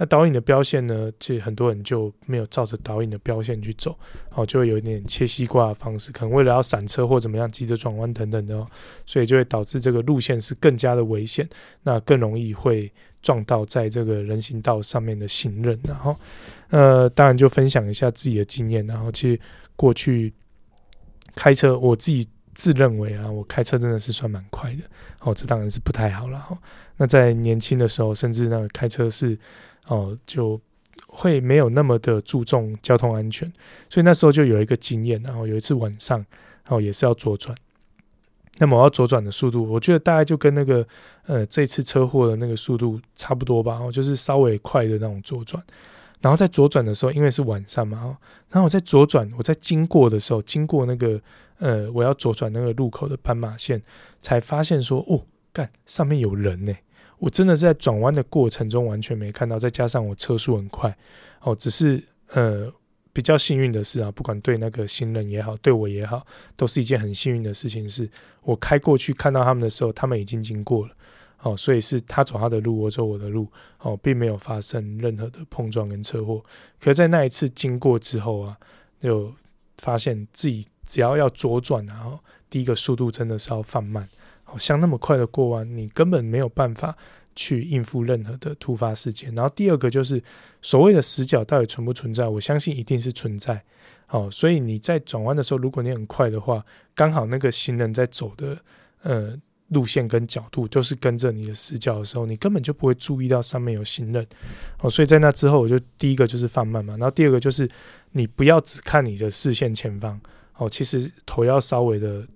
[0.02, 1.12] 那导引的标线呢？
[1.20, 3.94] 其实很多人就没有照着导引的标线去走，
[4.34, 8.66] 哦，就会有一点切西瓜的方式，可能为了要闪车或怎么样，急着转弯等等的哦，
[9.04, 11.46] 所以就会导致这个路线是更加的危险，
[11.82, 12.90] 那更容易会
[13.20, 15.78] 撞到在这个人行道上面的行人。
[15.84, 16.16] 然后，
[16.70, 19.38] 呃，当然就分享一下自己的经验，然后其实
[19.76, 20.32] 过去
[21.34, 24.82] 开车，我自己自认为啊，我开车真的是算蛮快的，
[25.20, 26.56] 哦，这当然是不太好了哈。
[26.96, 29.38] 那在年轻的时候，甚至那个开车是。
[29.86, 30.60] 哦，就
[31.06, 33.50] 会没有那么的注重交通安全，
[33.88, 37.56] 所以那时候就有一个经验，然后有一次晚上，然后也是要左转，
[38.58, 40.86] 那么我要左转的速度，我觉得大概就跟那个
[41.26, 45.60] 呃这次车祸的那个速度差不多吧，哦，就是稍微快的那种左转，
[46.20, 48.16] 然后在左转的时候，因为是晚上嘛，
[48.50, 51.20] 然后我在左转，我在经过的时候，经过那个
[51.58, 53.82] 呃我要左转那个路口的斑马线，
[54.20, 56.72] 才发现说，哦，干，上面有人呢。
[57.20, 60.94] 我真的是在转弯的过程中完全没看到，再加上我车速很快，
[61.42, 62.72] 哦，只是呃
[63.12, 67.88] 比较幸运的是啊，不管对那个行人也好，对我也好，都是一件很幸运的事情。
[67.88, 68.08] 是
[68.42, 70.94] 我开过去看到他们的时候，他们已经经过了，
[71.42, 73.46] 哦，所以是他走他的路，我走我的路，
[73.80, 76.42] 哦，并没有发生任何的碰撞跟车祸。
[76.80, 78.56] 可在那一次经过之后啊，
[78.98, 79.30] 就
[79.78, 82.18] 发现自己只要要左转，然后
[82.48, 84.08] 第一个速度真的是要放慢，
[84.50, 86.96] 好像那么快的过弯，你根本没有办法。
[87.36, 90.22] 去应付任何的突发事件，然后第二个就是
[90.60, 92.26] 所谓的死角到底存不存在？
[92.26, 93.62] 我相信一定是存在。
[94.08, 98.58] 哦，所以你在转弯的时候，如果你很快的话，刚好那个行人在走的
[99.04, 99.38] 呃
[99.68, 104.26] 路线跟角度都是跟着你的死角的时候，你根本就不会注意到上面有行人。
[104.80, 107.66] 哦，所以在那之后，我就第一个就是放慢嘛，然后第二个就是
[108.10, 110.20] 你不要只看你的视线前方。
[110.56, 112.26] 哦，其实头要稍微的。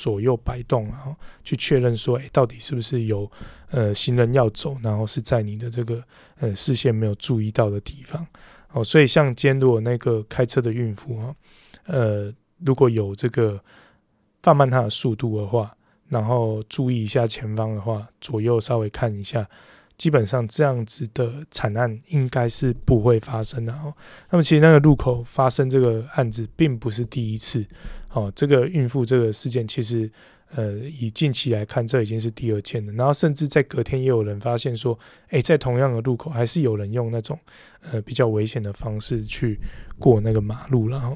[0.00, 3.30] 左右摆动，然后去确认说，哎，到底是不是有
[3.70, 6.02] 呃行人要走，然后是在你的这个
[6.38, 8.26] 呃视线没有注意到的地方。
[8.72, 11.34] 哦，所以像今天如果那个开车的孕妇啊，
[11.86, 12.32] 呃，
[12.64, 13.62] 如果有这个
[14.42, 15.76] 放慢她的速度的话，
[16.08, 19.46] 然后注意一下前方的话，左右稍微看一下。
[20.00, 23.92] 基本上这样子的惨案应该是不会发生的哦。
[24.30, 27.62] 那么其实那个路口发生这个案子并不是第一次
[28.08, 28.32] 哦。
[28.34, 30.10] 这个孕妇这个事件其实
[30.54, 32.92] 呃以近期来看，这已经是第二件了。
[32.94, 34.98] 然后甚至在隔天也有人发现说，
[35.28, 37.38] 诶，在同样的路口还是有人用那种
[37.82, 39.60] 呃比较危险的方式去
[39.98, 41.14] 过那个马路了哈。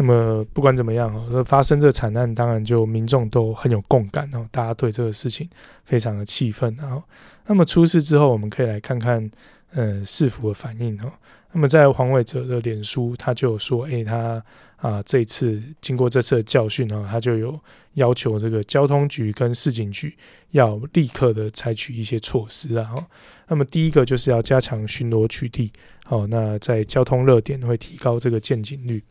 [0.00, 5.50] 那么不管怎么样哦，发生这惨案，当然就民众都很有共感哦，大家对这个事情
[5.84, 6.72] 非常的气愤。
[6.78, 7.02] 然后，
[7.46, 9.28] 那么出事之后，我们可以来看看
[9.72, 11.10] 呃市府的反应哦。
[11.50, 14.40] 那么在黄伟哲的脸书，他就有说，诶，他
[14.76, 17.58] 啊这一次经过这次的教训哦，他就有
[17.94, 20.16] 要求这个交通局跟市警局
[20.52, 22.94] 要立刻的采取一些措施啊。
[23.48, 25.70] 那么第一个就是要加强巡逻取缔，
[26.04, 29.02] 好，那在交通热点会提高这个见警率。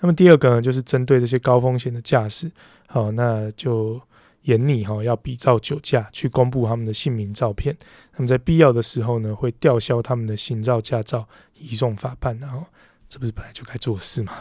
[0.00, 2.50] 那么第二个呢，就是针对这些高风险的驾驶，
[2.86, 4.00] 好，那就
[4.42, 7.76] 严拟哈，要比照酒驾去公布他们的姓名照片。
[8.14, 12.38] 那么在必要的时候呢，会吊销他们的行照驾照，移送法办。
[12.38, 12.64] 然后
[13.08, 14.32] 这不是本来就该做事吗？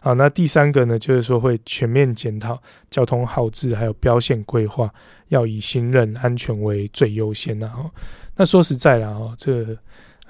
[0.00, 4.92] 好，那第三个呢，就是说会全面检讨交通号志还有标线规划，
[5.28, 7.58] 要以行人安全为最优先。
[7.58, 7.90] 然后，
[8.36, 9.76] 那说实在的哈，这。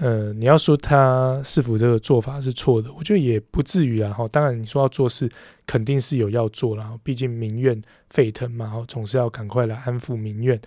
[0.01, 4.11] 呃，你要说他是否这个做法是错的，我觉得也不至于啊。
[4.15, 5.31] 哈，当然你说要做事，
[5.67, 6.99] 肯定是有要做了。
[7.05, 10.59] 毕竟民怨沸腾嘛，哈，总是要赶快来安抚民怨。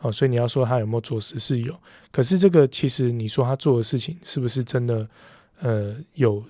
[0.00, 1.72] 哦，所以你要说他有没有做事是有，
[2.10, 5.08] 可是这个其实你说他做的事情是不是真的，
[5.60, 6.42] 呃，有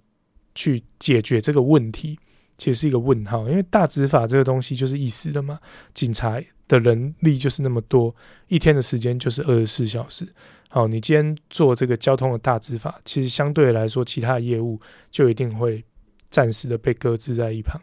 [0.55, 2.19] 去解决这个问题，
[2.57, 3.47] 其实是一个问号。
[3.51, 5.61] 因为大执法这个东西就是一时的嘛，
[5.93, 8.15] 警察的人力就是那么多，
[8.49, 10.27] 一天的时间就是二十四小时。
[10.73, 14.79] 好，你今天做这个交通的大执法，其实相对来说，其他的业务
[15.11, 15.85] 就一定会
[16.31, 17.81] 暂时的被搁置在一旁。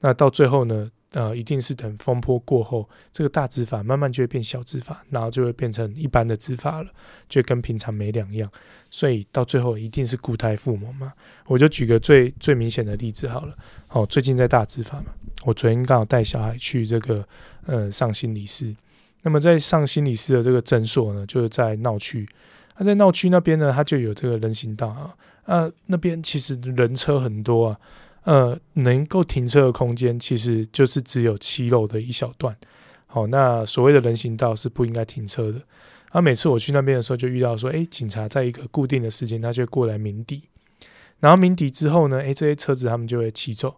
[0.00, 6.88] 那到最后呢，呃，一定是等风波过后，这个大执法慢慢就会变小执法，然后就会变成一般的执法了，
[7.28, 8.50] 就跟平常没两样。
[8.90, 11.12] 所以到最后一定是固态复萌嘛。
[11.46, 13.54] 我就举个最最明显的例子好了。
[13.86, 15.12] 好，最近在大执法嘛，
[15.44, 17.22] 我昨天刚好带小孩去这个
[17.66, 18.74] 呃上心理师。
[19.22, 22.28] 那么在上心理师的这个诊所呢，就是在闹区。
[22.78, 25.14] 那在闹区那边呢，它就有这个人行道啊。
[25.46, 27.80] 那，那边其实人车很多啊。
[28.24, 32.54] 呃，能够停车的空间其实就是只有七楼的一小段。
[33.06, 35.58] 好，那所谓的人行道是不应该停车的。
[36.10, 40.42] 啊，每次我去那边的时候，就遇到说，诶，警察在一个固定的时间，他就过来鸣笛。
[41.18, 43.76] 然后鸣笛之后呢，诶，这些车子他们就会骑走。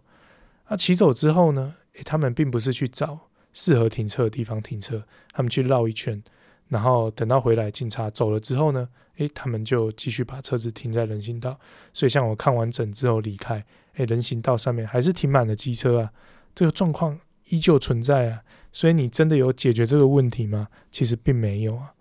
[0.65, 3.29] 啊，骑走之后呢，诶，他们并不是去找。
[3.53, 5.01] 适合停车的地方停车，
[5.31, 6.21] 他们去绕一圈，
[6.67, 11.59] 然后等到回来警察走了之后呢，诶，他们就继续把车子停在人行道。
[11.93, 13.63] 所以像我看完整之后离开，
[13.95, 16.11] 诶，人行道上面还是停满了机车啊，
[16.55, 18.41] 这个状况依旧存在啊。
[18.71, 20.67] 所以你真的有解决这个问题吗？
[20.89, 21.93] 其实并没有啊。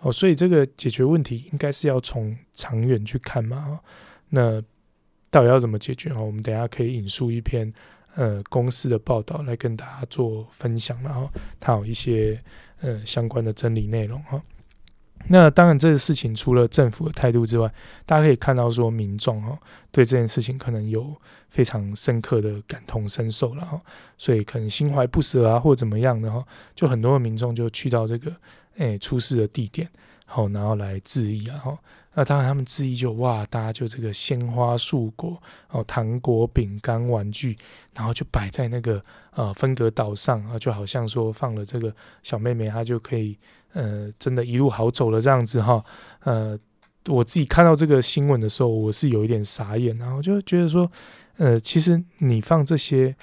[0.00, 3.80] 哦，所以这个解决问题应该是要从长远去看嘛。
[4.30, 4.62] 那
[5.30, 6.10] 到底要怎么解决？
[6.10, 7.70] 哦，我们等下可以引述一篇。
[8.14, 12.40] 呃，公司的报道来跟大家做分享，然后它有一些
[12.80, 14.40] 呃相关的真理内容哈。
[15.26, 17.72] 那当然，这个事情除了政府的态度之外，
[18.04, 19.58] 大家可以看到说民众哈
[19.90, 21.16] 对这件事情可能有
[21.48, 23.80] 非常深刻的感同身受了哈，
[24.18, 26.44] 所以可能心怀不舍啊，或怎么样的哈，
[26.74, 28.30] 就很多的民众就去到这个
[28.76, 29.88] 诶、出事的地点，
[30.26, 31.78] 好，然后来致意啊哈。
[32.16, 35.36] 那当然，他们质疑就哇，大家就这个鲜花、素果、
[35.70, 37.58] 哦糖果、饼干、玩具，
[37.92, 41.92] 然后就摆在那个呃分隔岛上啊，就好像说放了这个
[42.22, 43.36] 小妹妹，她就可以
[43.72, 45.84] 呃真的一路好走了这样子哈。
[46.20, 46.56] 呃，
[47.06, 50.88] 我自己看到这个新闻的时候，我是有一点傻眼，然后就觉得说，
[51.38, 53.16] 呃，其实你放这些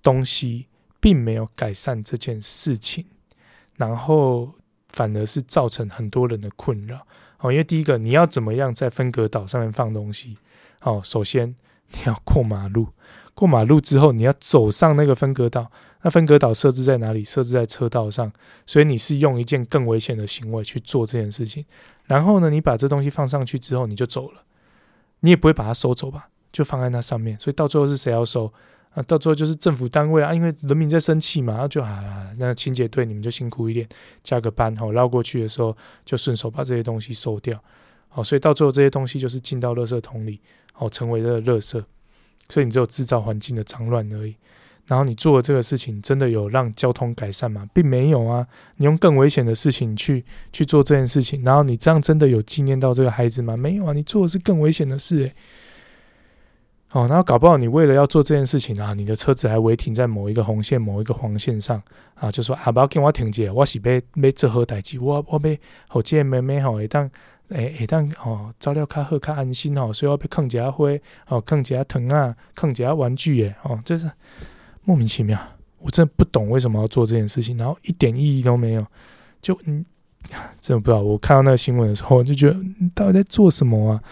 [0.00, 0.66] 东西，
[1.00, 3.04] 并没有改善这件事情，
[3.74, 4.54] 然后
[4.90, 7.04] 反而是造成很多人的困扰。
[7.40, 10.36] 哦，因为第一个，你要怎么样在分隔岛上面放东西？
[10.82, 11.54] 哦，首先
[11.92, 12.88] 你要过马路，
[13.34, 15.70] 过马路之后你要走上那个分隔岛。
[16.02, 17.24] 那分隔岛设置在哪里？
[17.24, 18.32] 设置在车道上，
[18.64, 21.64] 所以你是用一件更危险的行为去做这件事情。
[22.04, 24.42] 然后呢，你把这东西放上去之后，你就走了，
[25.20, 26.28] 你也不会把它收走吧？
[26.52, 27.36] 就放在那上面。
[27.40, 28.52] 所以到最后是谁要收？
[29.02, 33.88] 到最后就是政府单位啊，因为人民在生气嘛，然后就啊，那清洁队你们就辛苦一点，
[34.22, 37.58] 加个班吼，绕过去的时候就顺手把这些东西收掉。
[38.08, 40.40] 好，所以到最后这些东西就是进到垃圾桶里，
[40.72, 41.82] 好，成为了垃圾。
[42.48, 44.34] 所以你只有制造环境的脏乱而已。
[44.86, 47.68] 然后你做的这个事情真的有让交通改善吗？
[47.74, 48.46] 并没有啊！
[48.76, 53.54] 你用更危险的事情去去做这件事情，然后你这样真的有纪念到这个孩子吗？
[53.54, 53.92] 没有啊！
[53.92, 55.34] 你做的是更危险的事诶、
[56.92, 61.82] 哦，然后搞不好你为了要做这件事情啊，你的车子还违停在某一个红线、某一个黄线上
[62.14, 67.10] 啊，就说啊，不要跟我停车，我是被被这何代志，我我被好见妹妹吼，会当
[67.48, 70.86] 诶会当哦，照料较好较安心哦，所以我被坑一下花
[71.28, 74.10] 哦，坑一下藤啊，坑一下玩具诶，哦，就是。
[74.84, 75.38] 莫名其妙，
[75.80, 78.86] 我真的不懂为什么要做这件事情，然后一点意义都没有。
[79.42, 79.84] 就嗯，
[80.62, 81.02] 真的不知道。
[81.02, 84.02] 我看到那个新闻的时候，就觉得你到底在做什么啊？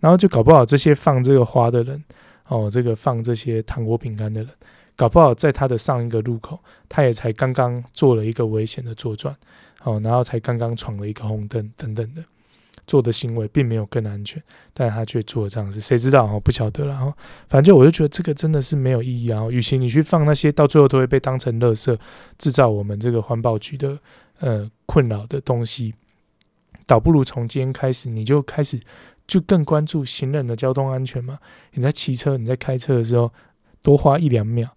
[0.00, 2.02] 然后就搞不好这些放这个花的人，
[2.52, 4.50] 哦，这个放这些糖果饼干的人，
[4.94, 9.34] 搞不好在他的上一个路口，他也才刚刚做了一个危险的左转，
[9.84, 12.22] 哦，然后才刚刚闯了一个红灯等等的。
[12.84, 14.42] 做的行为并没有更安全，
[14.74, 16.40] 但他却做了这样子，谁知道哦？
[16.40, 17.14] 不晓得了哈。
[17.48, 19.46] 反正我就觉得这个真的是没有意义啊。
[19.48, 21.96] 与其你去放那些，到最后都会被当成垃圾，
[22.38, 23.96] 制造我们这个环保局的
[24.40, 25.94] 呃困扰的东西，
[26.84, 28.80] 倒不如从今天开始，你就开始
[29.26, 31.38] 就更关注行人的交通安全嘛。
[31.72, 33.32] 你在骑车、你在开车的时候，
[33.82, 34.68] 多花一两秒，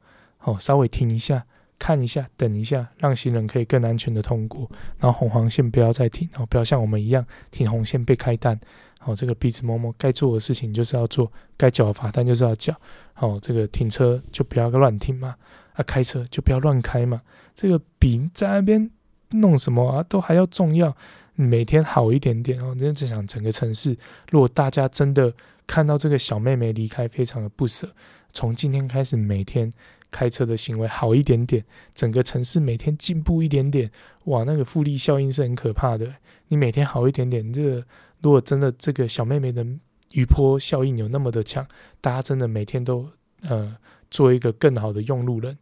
[0.44, 1.46] 哦，稍微停一下。
[1.78, 4.66] 看一下，等一下，让行人可以更安全的通过。
[4.98, 8.58] 然后红黄线不要再停，然后不要像我们一样停红线被开单。
[8.98, 12.74] 好，这个鼻子摸摸，该做的事情就是要做，该缴罚单就是要缴。
[13.12, 15.36] 好，这个停车就不要乱停嘛，
[15.74, 17.22] 啊，开车就不要乱开嘛。
[17.54, 18.90] 这个比在那边
[19.32, 20.96] 弄什么啊都还要重要。
[21.36, 23.98] 每天好一点点哦，真的在想整个城市，
[24.32, 25.34] 如果大家真的
[25.68, 27.94] 看到这个小妹妹离开，非常的不舍，
[28.34, 29.72] 从今天开始每天。
[30.12, 33.92] 开车的行为好一点点，整个城市每天进步一点点，
[34.26, 36.08] 哇，那个复利效应是很可怕的。
[36.48, 37.86] 你每天好一点点，这个
[38.22, 39.66] 如果真的这个小妹妹的
[40.14, 41.68] 余波效应有那么的强，
[42.00, 43.10] 大家真的每天都
[43.42, 43.76] 呃
[44.10, 45.58] 做一个更好的用路人，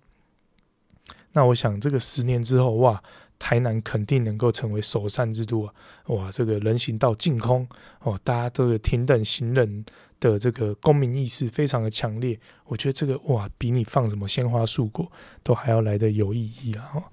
[1.31, 3.01] 那我想这个十年之后，哇。
[3.37, 5.73] 台南肯定能够成为首善之都啊！
[6.07, 7.67] 哇，这个人行道净空
[8.01, 9.85] 哦，大家都有平等行人
[10.19, 12.39] 的这个公民意识非常的强烈。
[12.65, 15.11] 我觉得这个哇，比你放什么鲜花素果
[15.43, 17.03] 都还要来得有意义啊！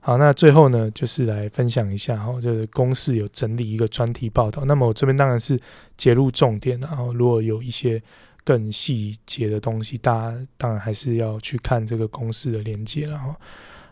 [0.00, 4.64] 好，那最后呢，就是来分享一下哈，就是公视有整理一个专题报道。
[4.64, 5.58] 那么我这边当然是
[5.96, 8.00] 揭露重点，然后如果有一些
[8.44, 13.36] 更细节的东西，大家当然还是要去看这个公视的连接了哈。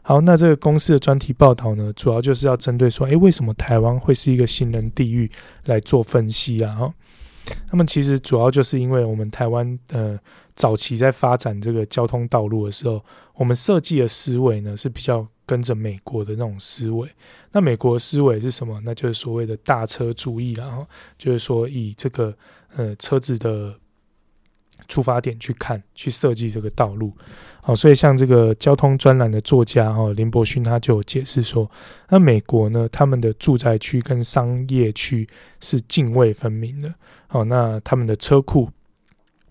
[0.06, 5.30] 好，那这个公司的专题报道呢，主要就是要针对说，诶，为什么台湾会是一个行人地狱
[5.64, 6.74] 来做分析啊？
[6.74, 6.94] 哈，
[7.72, 10.20] 那么其实主要就是因为我们台湾呃
[10.54, 13.02] 早期在发展这个交通道路的时候，
[13.34, 17.08] 我们设计的思维呢是比较跟着美国的那种思维。
[17.52, 18.78] 那美国思维是什么？
[18.84, 20.86] 那就是所谓的大车主义，然后
[21.16, 22.36] 就是说以这个
[22.76, 23.74] 呃车子的。
[24.88, 27.10] 出发点去看，去设计这个道路，
[27.66, 31.70] 好，所以像这个交通专栏的作家哈林伯勋他就有解释说，
[32.10, 35.26] 那美国呢，他们的住宅区跟商业区
[35.60, 36.92] 是泾渭分明的，
[37.26, 38.68] 好，那他们的车库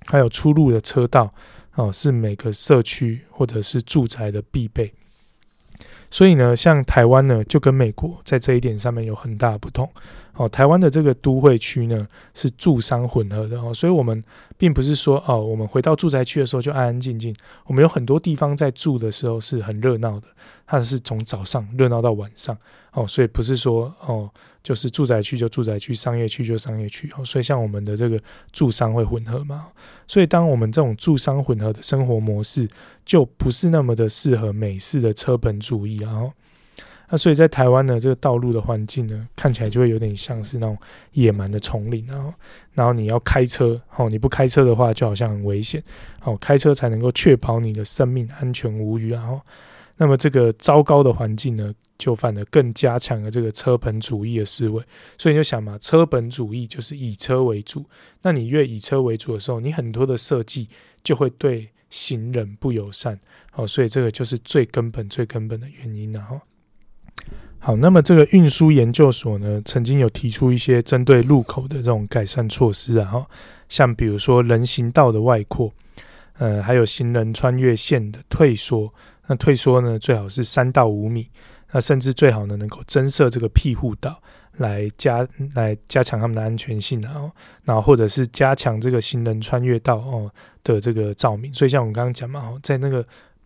[0.05, 1.34] 还有出入的车道，
[1.74, 4.93] 哦，是每个社区或者是住宅的必备。
[6.14, 9.89] 所以呢，像台湾呢，就跟美国在这一点上面有很大不同。
[10.36, 14.24] 哦，台湾的这个都会区呢是住商混合的哦，所以我们
[14.55, 17.36] 并不是说哦，我们回到住宅区的时候就安安静静。
[17.66, 20.28] 我们有很多地方在住的时候是很热闹的，
[20.68, 22.55] 它是从早上热闹到晚上
[22.91, 24.30] 哦，所以不是说哦，
[24.64, 27.26] 就是住宅区就住宅区，商业区就商业区哦。
[27.26, 28.20] 所以像我们的这个
[28.51, 29.68] 住商会混合嘛，
[30.07, 32.68] 所以当我们这种住商混合的生活模式
[33.05, 36.32] 就不是那么的适合美式的车本主义啊。
[37.09, 40.76] 那所以在台湾呢，这个道路的环境呢，看起来就会有点像是那种
[41.11, 42.34] 野蛮的丛林，然后，
[42.72, 45.84] 然后你要开车，哦，你不开车的话，就好像很危险，
[46.24, 49.39] 哦，开车才能够确保你的生命安全无虞，然后，
[49.97, 51.72] 那么这个糟糕的环境呢，
[52.04, 54.84] 就反而更加强了这个车本主义的思维。
[55.18, 57.86] 所以你就想嘛，车本主义就是以车为主，
[58.24, 60.68] 那你越以车为主的时候，你很多的设计
[61.01, 63.18] 就会对行人不友善。
[63.56, 66.41] 哦，所以这个就是最根本、最根本的原因了哈。
[67.60, 73.28] 好，那么这个运输研究所呢，曾经有提出一些针对路口的这种改善措施啊，哈，
[73.70, 75.72] 像比如说人行道的外扩，
[76.39, 78.93] 呃，还有行人穿越线的退缩，
[79.28, 81.30] 那退缩呢，最好是三到五米，
[81.74, 84.18] 那甚至最好呢，能够增设这个庇护岛
[84.60, 87.30] 来加来加强他们的安全性啊，
[87.66, 90.32] 然后或者是加强这个行人穿越道哦
[90.64, 93.06] 的这个照明，所以像我们刚刚讲嘛，在那个。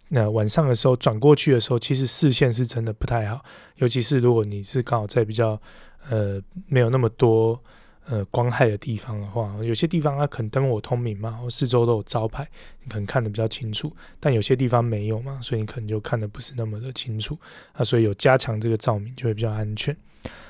[0.09, 3.43] 那晚上的时候转过去的时候，其实视线是真的不太好，
[3.75, 5.61] 尤其是如果你是刚好在比较
[6.09, 7.61] 呃没有那么多
[8.09, 12.47] 呃光害的地方的话，有些地方它可能灯火通明嘛，四周都有招牌，
[12.83, 17.37] 你可能看得比较清楚，但有些地方没有嘛，所以你可能就看得不是那么的清楚
[17.73, 19.95] 啊，所以有加强这个照明就会比较安全。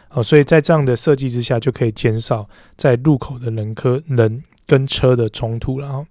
[0.10, 6.06] 好，所以在这样的设计之下，就可以减少在路口的人科人跟车的冲突了。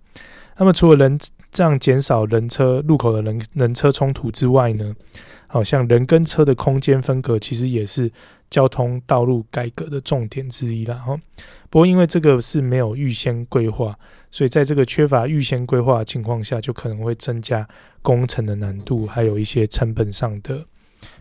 [0.59, 1.19] 那么除了人
[1.53, 4.95] 这样减少人车路口的人人车冲突之外呢，
[5.47, 8.11] 好像人跟车的空间分隔，其实也是
[8.51, 10.95] 交通道路改革的重点之一啦。
[10.97, 11.17] 哈，
[11.71, 13.99] 不过因为这个是没有预先规划，
[14.31, 17.67] 所以在这个缺乏预先规划的情况下，就可能会增加
[18.03, 20.65] 工程的难度，还有一些成本上的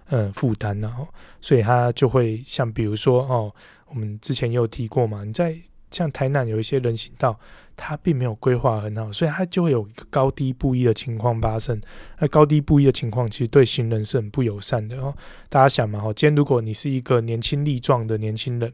[0.09, 0.79] 嗯负担。
[0.79, 1.07] 然后，
[1.41, 3.53] 所以它就会像比如说哦，
[3.87, 5.55] 我们之前也有提过嘛，你在。
[5.91, 7.39] 像台南有一些人行道，
[7.77, 11.79] 它并没有规划很好，所以它就会有一个高低不一的情况发生。
[12.19, 15.13] 那高低不一的情况，其实对行人是很不友善的哦。
[15.49, 18.71] 大家想嘛，哈，今天如果你是一个年轻力壮的年轻人，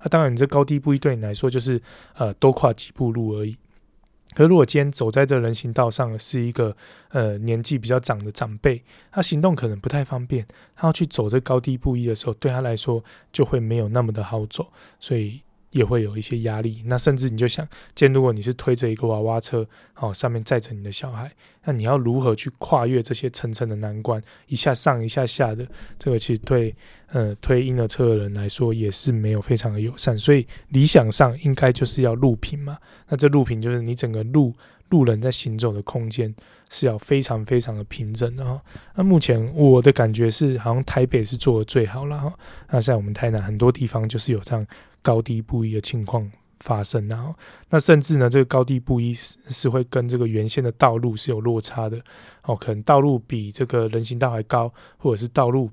[0.00, 1.80] 那当然你这高低不一对你来说就是
[2.16, 3.56] 呃多跨几步路而已。
[4.34, 6.76] 可是如果今天走在这人行道上是一个
[7.10, 10.46] 呃年纪比较长的长辈，他行动可能不太方便，
[10.76, 13.02] 他要去走这高低不一的时候，对他来说
[13.32, 15.42] 就会没有那么的好走，所以。
[15.74, 17.66] 也会有一些压力，那甚至你就想，
[17.96, 19.66] 今天如果你是推着一个娃娃车，
[19.96, 21.28] 哦，上面载着你的小孩，
[21.64, 25.66] 那你要如何去跨越这些层层的难关，一下上一下下的，
[25.98, 26.72] 这个其实对
[27.08, 34.54] 呃推婴儿车的人来说也是没有非常的友善，所以理想上应该就是要路平嘛，那这路平就是你整个路
[34.94, 36.34] 路人在行走的空间
[36.70, 38.60] 是要非常非常的平整的哈。
[38.94, 42.32] 那目前我的感觉是，好像台北是做的最好了哈，
[42.70, 44.66] 那在我们台南很多地方就是有这样。
[45.04, 47.34] 高低不一的情况发生，然后
[47.68, 52.00] 那甚至呢，这个高低不一是是会跟这个原先的道路是有落差的
[52.44, 55.70] 哦，可能道路比这个人行道还高，或者是道路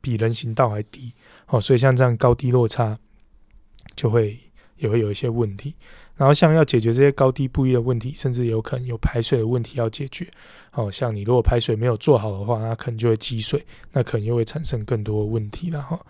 [0.00, 1.12] 比人行道还低
[1.48, 2.96] 哦，所以像这样高低落差
[3.96, 4.38] 就会
[4.76, 5.74] 也会有一些问题。
[6.16, 10.26] 然后像要解决这些高低不一的问题，甚至有可能有排水的问题要解决
[10.72, 10.90] 哦。
[10.90, 16.00] 像你如果排水没有做好的话，那可能就会积水，那可能又会产生更多的问题了哈。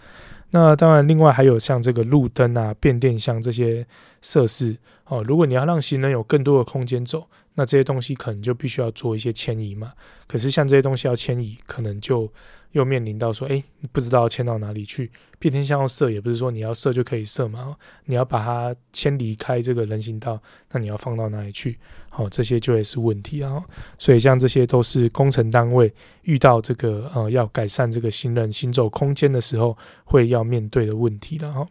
[0.50, 3.84] 那当然，另外还有像这个路灯啊、变电箱这些
[4.20, 4.76] 设施
[5.06, 5.22] 哦。
[5.24, 9.92] 如果你要让行人有更多的空间走，那这些东西可能就必须要做一些迁移嘛。
[10.26, 12.30] 可是像这些东西要迁移，可能就
[12.72, 15.10] 又面临到说，哎，你不知道迁到哪里去。
[15.38, 17.76] 变天箱要设，也不是说你要设就可以设嘛。
[18.06, 20.40] 你要把它迁离开这个人行道，
[20.72, 21.78] 那你要放到哪里去？
[22.08, 23.62] 好，这些就会是问题啊。
[23.98, 25.92] 所以像这些都是工程单位
[26.22, 31.68] 遇到这个呃要改善这个行人行走空间的时候会要面对的问题了哈。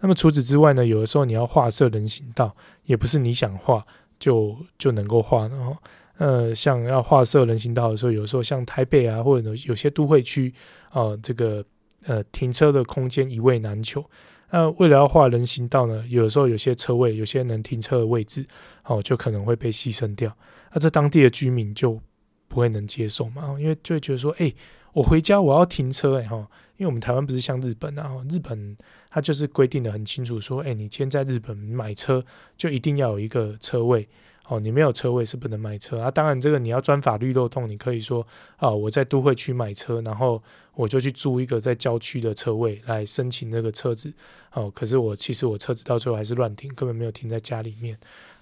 [0.00, 2.56] 那么除此之外呢，有的时候你要画设人行道，
[2.86, 3.86] 也不是你想画
[4.22, 5.76] 就就能够画的哈。
[6.18, 10.54] 呃，像要画设人行道的时候，有时候像台北啊，或者有些都会区
[10.90, 11.64] 啊，这个
[12.06, 14.04] 呃停车的空间一位难求。
[14.50, 18.46] 那为了要画人行道呢，有时候有些车位，有些能停车的位置，
[18.84, 20.32] 哦，就可能会被牺牲掉。
[20.72, 22.00] 那这当地的居民就
[22.46, 24.52] 不会能接受嘛，因为就觉得说，哎，
[24.92, 26.46] 我回家我要停车，哎哈，
[26.82, 28.76] 因为我们台湾不是像日本啊，日本
[29.08, 32.24] 它就是规定的很清楚，说，哎，你今天在日本买车
[32.56, 34.08] 就一定要有一个车位。
[34.48, 36.10] 哦，你没有车位是不能买车啊。
[36.10, 38.26] 当然，这个你要钻法律漏洞，你可以说
[38.56, 40.42] 啊，我在都会区买车，然后
[40.74, 44.12] 我就去租一个在郊区的车位来申请那个车子。
[44.52, 47.96] 哦，可是我其实我车子到最后还是乱停，根本没有停在家里面。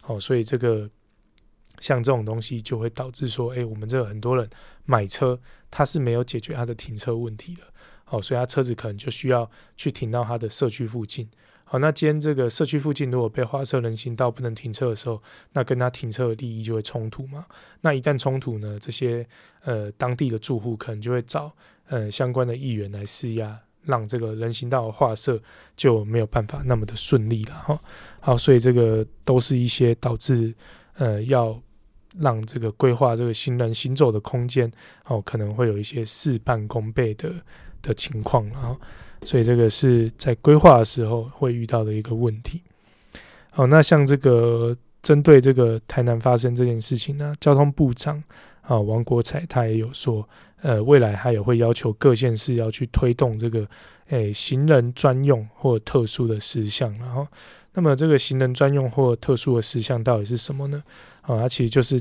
[0.06, 0.88] 哦，所以这个
[1.80, 4.48] 像这种东西就会导致说，诶，我们这很多人
[4.86, 5.38] 买车
[5.70, 7.62] 他是没有解决他的停车问题的。
[8.10, 11.28] 哦，所以他车子可能就需要去停到他的社区附近。
[11.64, 17.46] 好，那今天这个社区附近如果被划设人行道不能停车的时候，那跟他停车的利益就会冲突嘛。
[17.80, 19.24] 那一旦冲突呢，这些
[19.62, 21.52] 呃当地的住户可能就会找
[21.86, 25.40] 呃相关的议员来施压，让这个人行道的划设
[25.76, 27.80] 就没有办法那么的顺利了哈。
[28.18, 30.52] 好，所以这个都是一些导致
[30.94, 31.56] 呃要
[32.18, 34.68] 让这个规划这个行人行走的空间
[35.06, 37.32] 哦，可能会有一些事半功倍的
[37.82, 38.76] 的情况，然后，
[39.22, 42.62] 所以这个是在规划的时候会遇到的一个问题。
[43.50, 48.22] 好，那像这个针对这个台南发生这件事情呢，交通部长
[48.62, 50.28] 啊王国材他也有说，
[50.62, 53.66] 呃，未来他也会要求各县市要去推动这个，
[54.08, 57.26] 诶，行人专用或特殊的事项，然后，
[57.74, 60.82] 那么这个行人专用或特殊的事项到底是什么呢？
[61.22, 62.00] 啊，它其实就是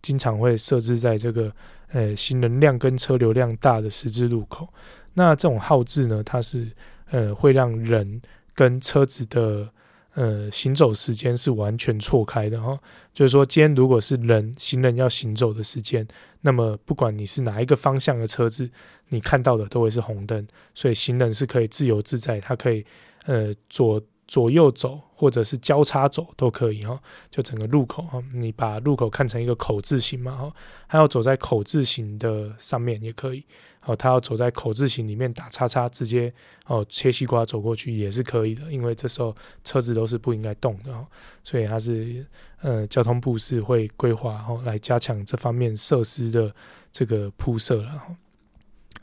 [0.00, 1.52] 经常会设置在这个。
[1.92, 4.68] 呃，行人量跟车流量大的十字路口，
[5.14, 6.70] 那这种号志呢，它是
[7.10, 8.20] 呃会让人
[8.54, 9.68] 跟车子的
[10.14, 12.78] 呃行走时间是完全错开的哈。
[13.12, 16.06] 就是说，今天如果是人行人要行走的时间，
[16.42, 18.70] 那么不管你是哪一个方向的车子，
[19.08, 22.84] 你看到的都会是红灯，所以行人是可以自由自在，它可以
[23.26, 24.00] 呃左。
[24.26, 26.98] 左右走，或者是交叉走都可以哈，
[27.30, 30.52] 就整个路口哈，你把路口看成一个口字形嘛哈，
[30.88, 33.44] 他要走在口字形的上面也可以，
[33.84, 36.32] 哦，他要走在口字形里面打叉叉，直接
[36.66, 41.06] 哦切西瓜走过去也是可以的，因为这时候车子都是不应该动的哦，
[41.42, 42.24] 所以它是
[42.60, 46.54] 呃交通部是会规划哈来加强这方面设施的
[46.90, 48.16] 这个铺设了哈。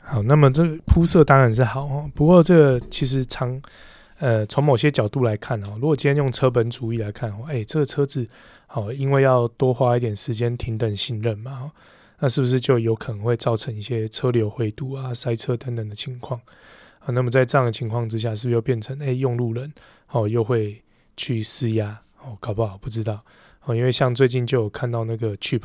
[0.00, 3.60] 好，那么这铺设当然是好哦，不过这个其实常。
[4.18, 8.28] 呃，从某些角度来看哦，如果今天用车本主义来看哦，哎，这个车子
[8.68, 11.72] 好，因为要多花一点时间停等信任嘛，
[12.24, 16.40] 那是不是就有可能会造成一些车流回堵啊、塞车等等的情况
[17.00, 17.06] 啊？
[17.08, 19.72] 那么在这样的情况之下，是不是又变成哎，用路人
[20.12, 20.80] 哦又会
[21.16, 22.38] 去施压哦？
[22.38, 23.20] 搞不好不知道
[23.64, 25.64] 哦，因为像最近就有看到那个 Cheap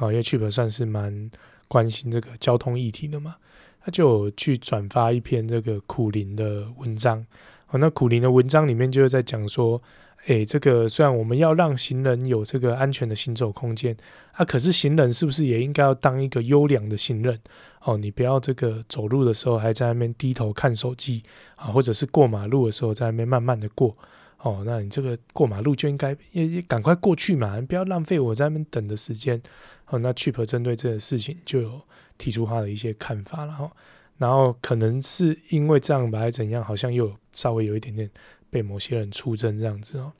[0.00, 1.30] 啊，因为 Cheap 算是蛮
[1.68, 3.36] 关心这个交通议题的嘛，
[3.80, 7.24] 他就有去转发一篇这个苦林的文章
[7.68, 7.78] 哦。
[7.78, 9.80] 那苦林的文章里面就是在讲说，
[10.26, 13.94] 诶，这个虽然我们要让行人有这个安全的行走空间
[14.32, 17.38] 啊，可是行人是不是也应该要当一个优良的行人？
[17.82, 21.22] 哦，你不要这个走路的时候还在那边低头看手机
[21.56, 23.94] 啊，或者是过马路的时候在那边慢慢的过。
[24.38, 29.40] 哦，那你这个过马路就应该也也赶快过去嘛，不要浪费我在那边等的时间。
[29.86, 31.80] 哦，那 Cheap 针对这个事情就有
[32.16, 33.70] 提出他的一些看法了哈。
[34.16, 38.10] 然后可能是因为这样吧，还怎样，好像又稍微有一点点
[38.54, 40.12] 被某些人出征这样子哦。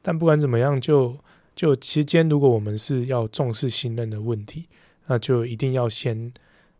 [0.00, 1.18] 但不管怎么样，就
[1.54, 4.66] 就期间，如果我们是要重视行人的问题，
[5.06, 6.32] 那就一定要先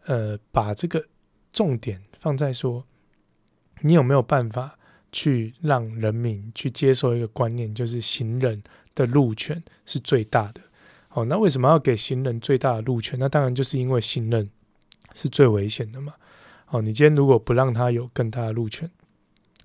[0.07, 1.05] 呃把这个
[1.53, 2.83] 重点放在说，
[3.83, 4.79] 你有没有办法
[5.13, 8.63] 去让人民去接受一个观念，就是行人
[8.95, 10.63] 的路权是最大的。
[11.11, 13.19] 哦，那为什么要给行人最大的路权？
[13.19, 14.49] 那当然就是因为行人
[15.13, 16.15] 是最危险的嘛。
[16.71, 18.91] 哦，你今天如果不让他有更大的路权，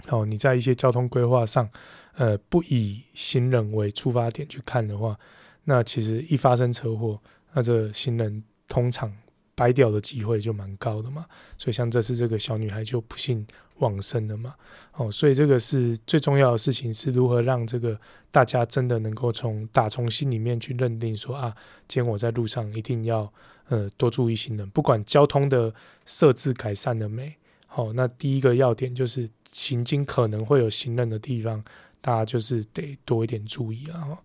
[0.07, 1.69] 哦，你在一些交通规划上，
[2.15, 5.19] 呃，不以行人为出发点去看的话，
[5.65, 7.19] 那其实一发生车祸，
[7.53, 9.13] 那这行人通常
[9.53, 11.25] 掰掉的机会就蛮高的嘛。
[11.57, 13.45] 所以像这次这个小女孩就不幸
[13.79, 14.55] 往生了嘛。
[14.93, 17.99] 哦，所以这个是最重要的事情，是如何让这个
[18.31, 21.55] 大家真的能够从打从心里面去认定说啊，
[21.87, 23.31] 今天我在路上一定要。
[23.71, 25.71] 呃，多注意行人，不管交通的
[26.03, 27.35] 设置改善了没，
[27.67, 31.63] 好，那第一个要点就是行经可能会有行人的地方，
[32.01, 34.17] 大家就是得多一点注意啊。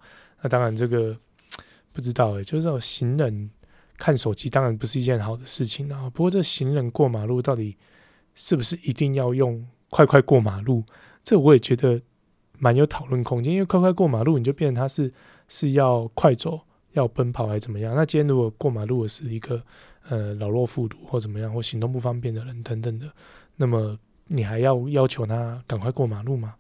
[0.43, 1.17] 那当然这个
[1.93, 3.51] 不知道诶，就是行人
[3.97, 6.11] 看手机，当然不是一件好的事情啊。
[6.11, 7.77] 不过这行人过马路到底
[8.35, 10.85] 是不是一定要用快快过马路？
[11.23, 12.01] 这我也觉得
[12.59, 15.13] 蛮有讨论空间，因为快快过马路，你就变成他是
[15.49, 16.61] 是要快走。
[16.93, 17.93] 要奔跑还是怎么样？
[17.97, 19.61] 那今天如果过马路的是一个
[20.09, 23.13] 呃老弱妇孺或怎么样，或行动不方便的人等等的，
[23.57, 26.55] 那么你还要要求他赶快过马路吗？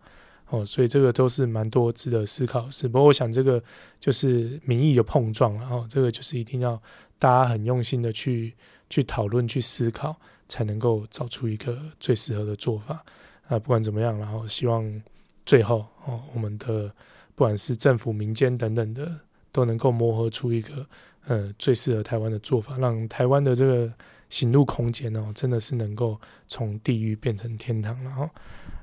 [0.51, 2.87] 哦，所以这个都是蛮多值得思考的事。
[2.87, 3.62] 不过我想这个
[3.99, 6.80] 就是民意的碰撞，然后这个就是一定要
[7.18, 8.55] 大家很用心的去
[8.88, 10.14] 去讨论、去思考，
[10.49, 13.03] 才能够找出一个最适合的做法。
[13.49, 15.03] 啊，不管怎么样，然后希望
[15.45, 16.88] 最后哦，我们的
[17.34, 19.21] 不管是政府、民间等等的。
[19.55, 20.84] 都能够磨合出一个
[21.29, 23.88] 呃最适合台湾的做法，让台湾的这个
[24.35, 28.31] 行路空间哦，真的是能够从地狱变成天堂了哈。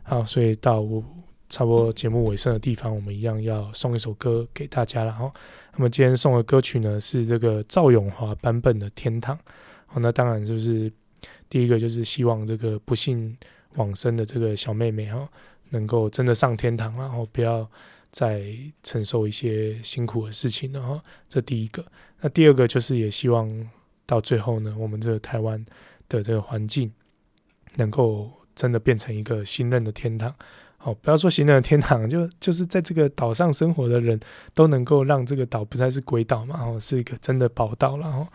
[0.03, 0.81] 好，所以到
[1.49, 5.29] 差不多节目尾声的地方，我们一样要送一首歌给大家了哈。
[5.73, 9.35] 那么今天送的歌曲呢是这个赵咏华版本的《天堂》。
[9.87, 10.89] 好，那当然就是
[11.49, 13.37] 第一个就是希望这个不幸
[13.75, 15.27] 往生的这个小妹妹哈，
[15.71, 17.69] 能够真的上天堂，然后不要。
[18.13, 18.43] 再
[18.83, 20.99] 承受一些辛苦的事情，然后
[21.29, 21.81] 这第一个，
[22.19, 23.47] 那第二个就是也希望
[24.11, 25.65] 到最后呢，我们这个台湾
[26.09, 26.91] 的这个环境
[27.77, 30.35] 能够真的变成一个行人的天堂。
[30.75, 34.19] 好，不要说行人的天堂，就就是在这个岛上生活的人
[34.53, 38.09] 都能够让这个岛不再是鬼岛嘛，然后是一个真的宝岛了。
[38.09, 38.27] 然后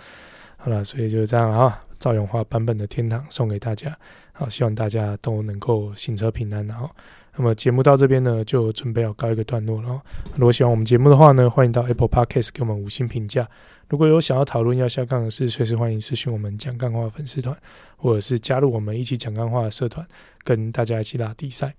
[0.57, 1.83] 好了，所以就是这样了哈。
[1.99, 3.95] 赵永华版本的天堂送给大家。
[4.33, 6.67] 好，希望大家都能够行车平安。
[6.67, 6.91] 然后，
[7.39, 10.01] 那么节目到这边呢，就准备要告一个段落了。
[10.37, 13.47] 如果喜欢我们节目的话呢，欢迎到 Apple Podcast 给我们五星评价。
[13.89, 17.57] 如果有想要讨论要下杠的事，随时欢迎私讯我们讲干话粉丝团，
[17.97, 20.05] 或者是加入我们一起讲干话的社团，
[20.43, 21.75] 跟大家一起打比赛。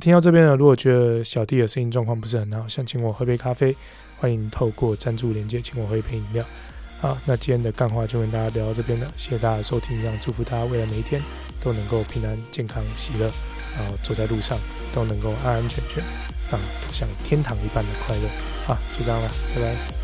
[0.00, 3.76] 听到这边呢，如果觉得小弟的声音状况不是很好，想请我喝杯咖啡，
[4.18, 6.44] 欢迎透过赞助连接请我喝一杯饮料。
[7.02, 11.20] 好，那今天的干话就跟大家聊到这边了，谢谢大家收听，一样祝福大家未来每一天
[11.60, 13.28] 都能够平安、健康、喜乐，
[13.76, 14.56] 然后走在路上
[14.94, 16.00] 都能够安安全全，
[16.52, 16.60] 啊，
[16.92, 18.22] 像天堂一般的快乐。
[18.72, 20.01] 啊，就这样了，拜拜。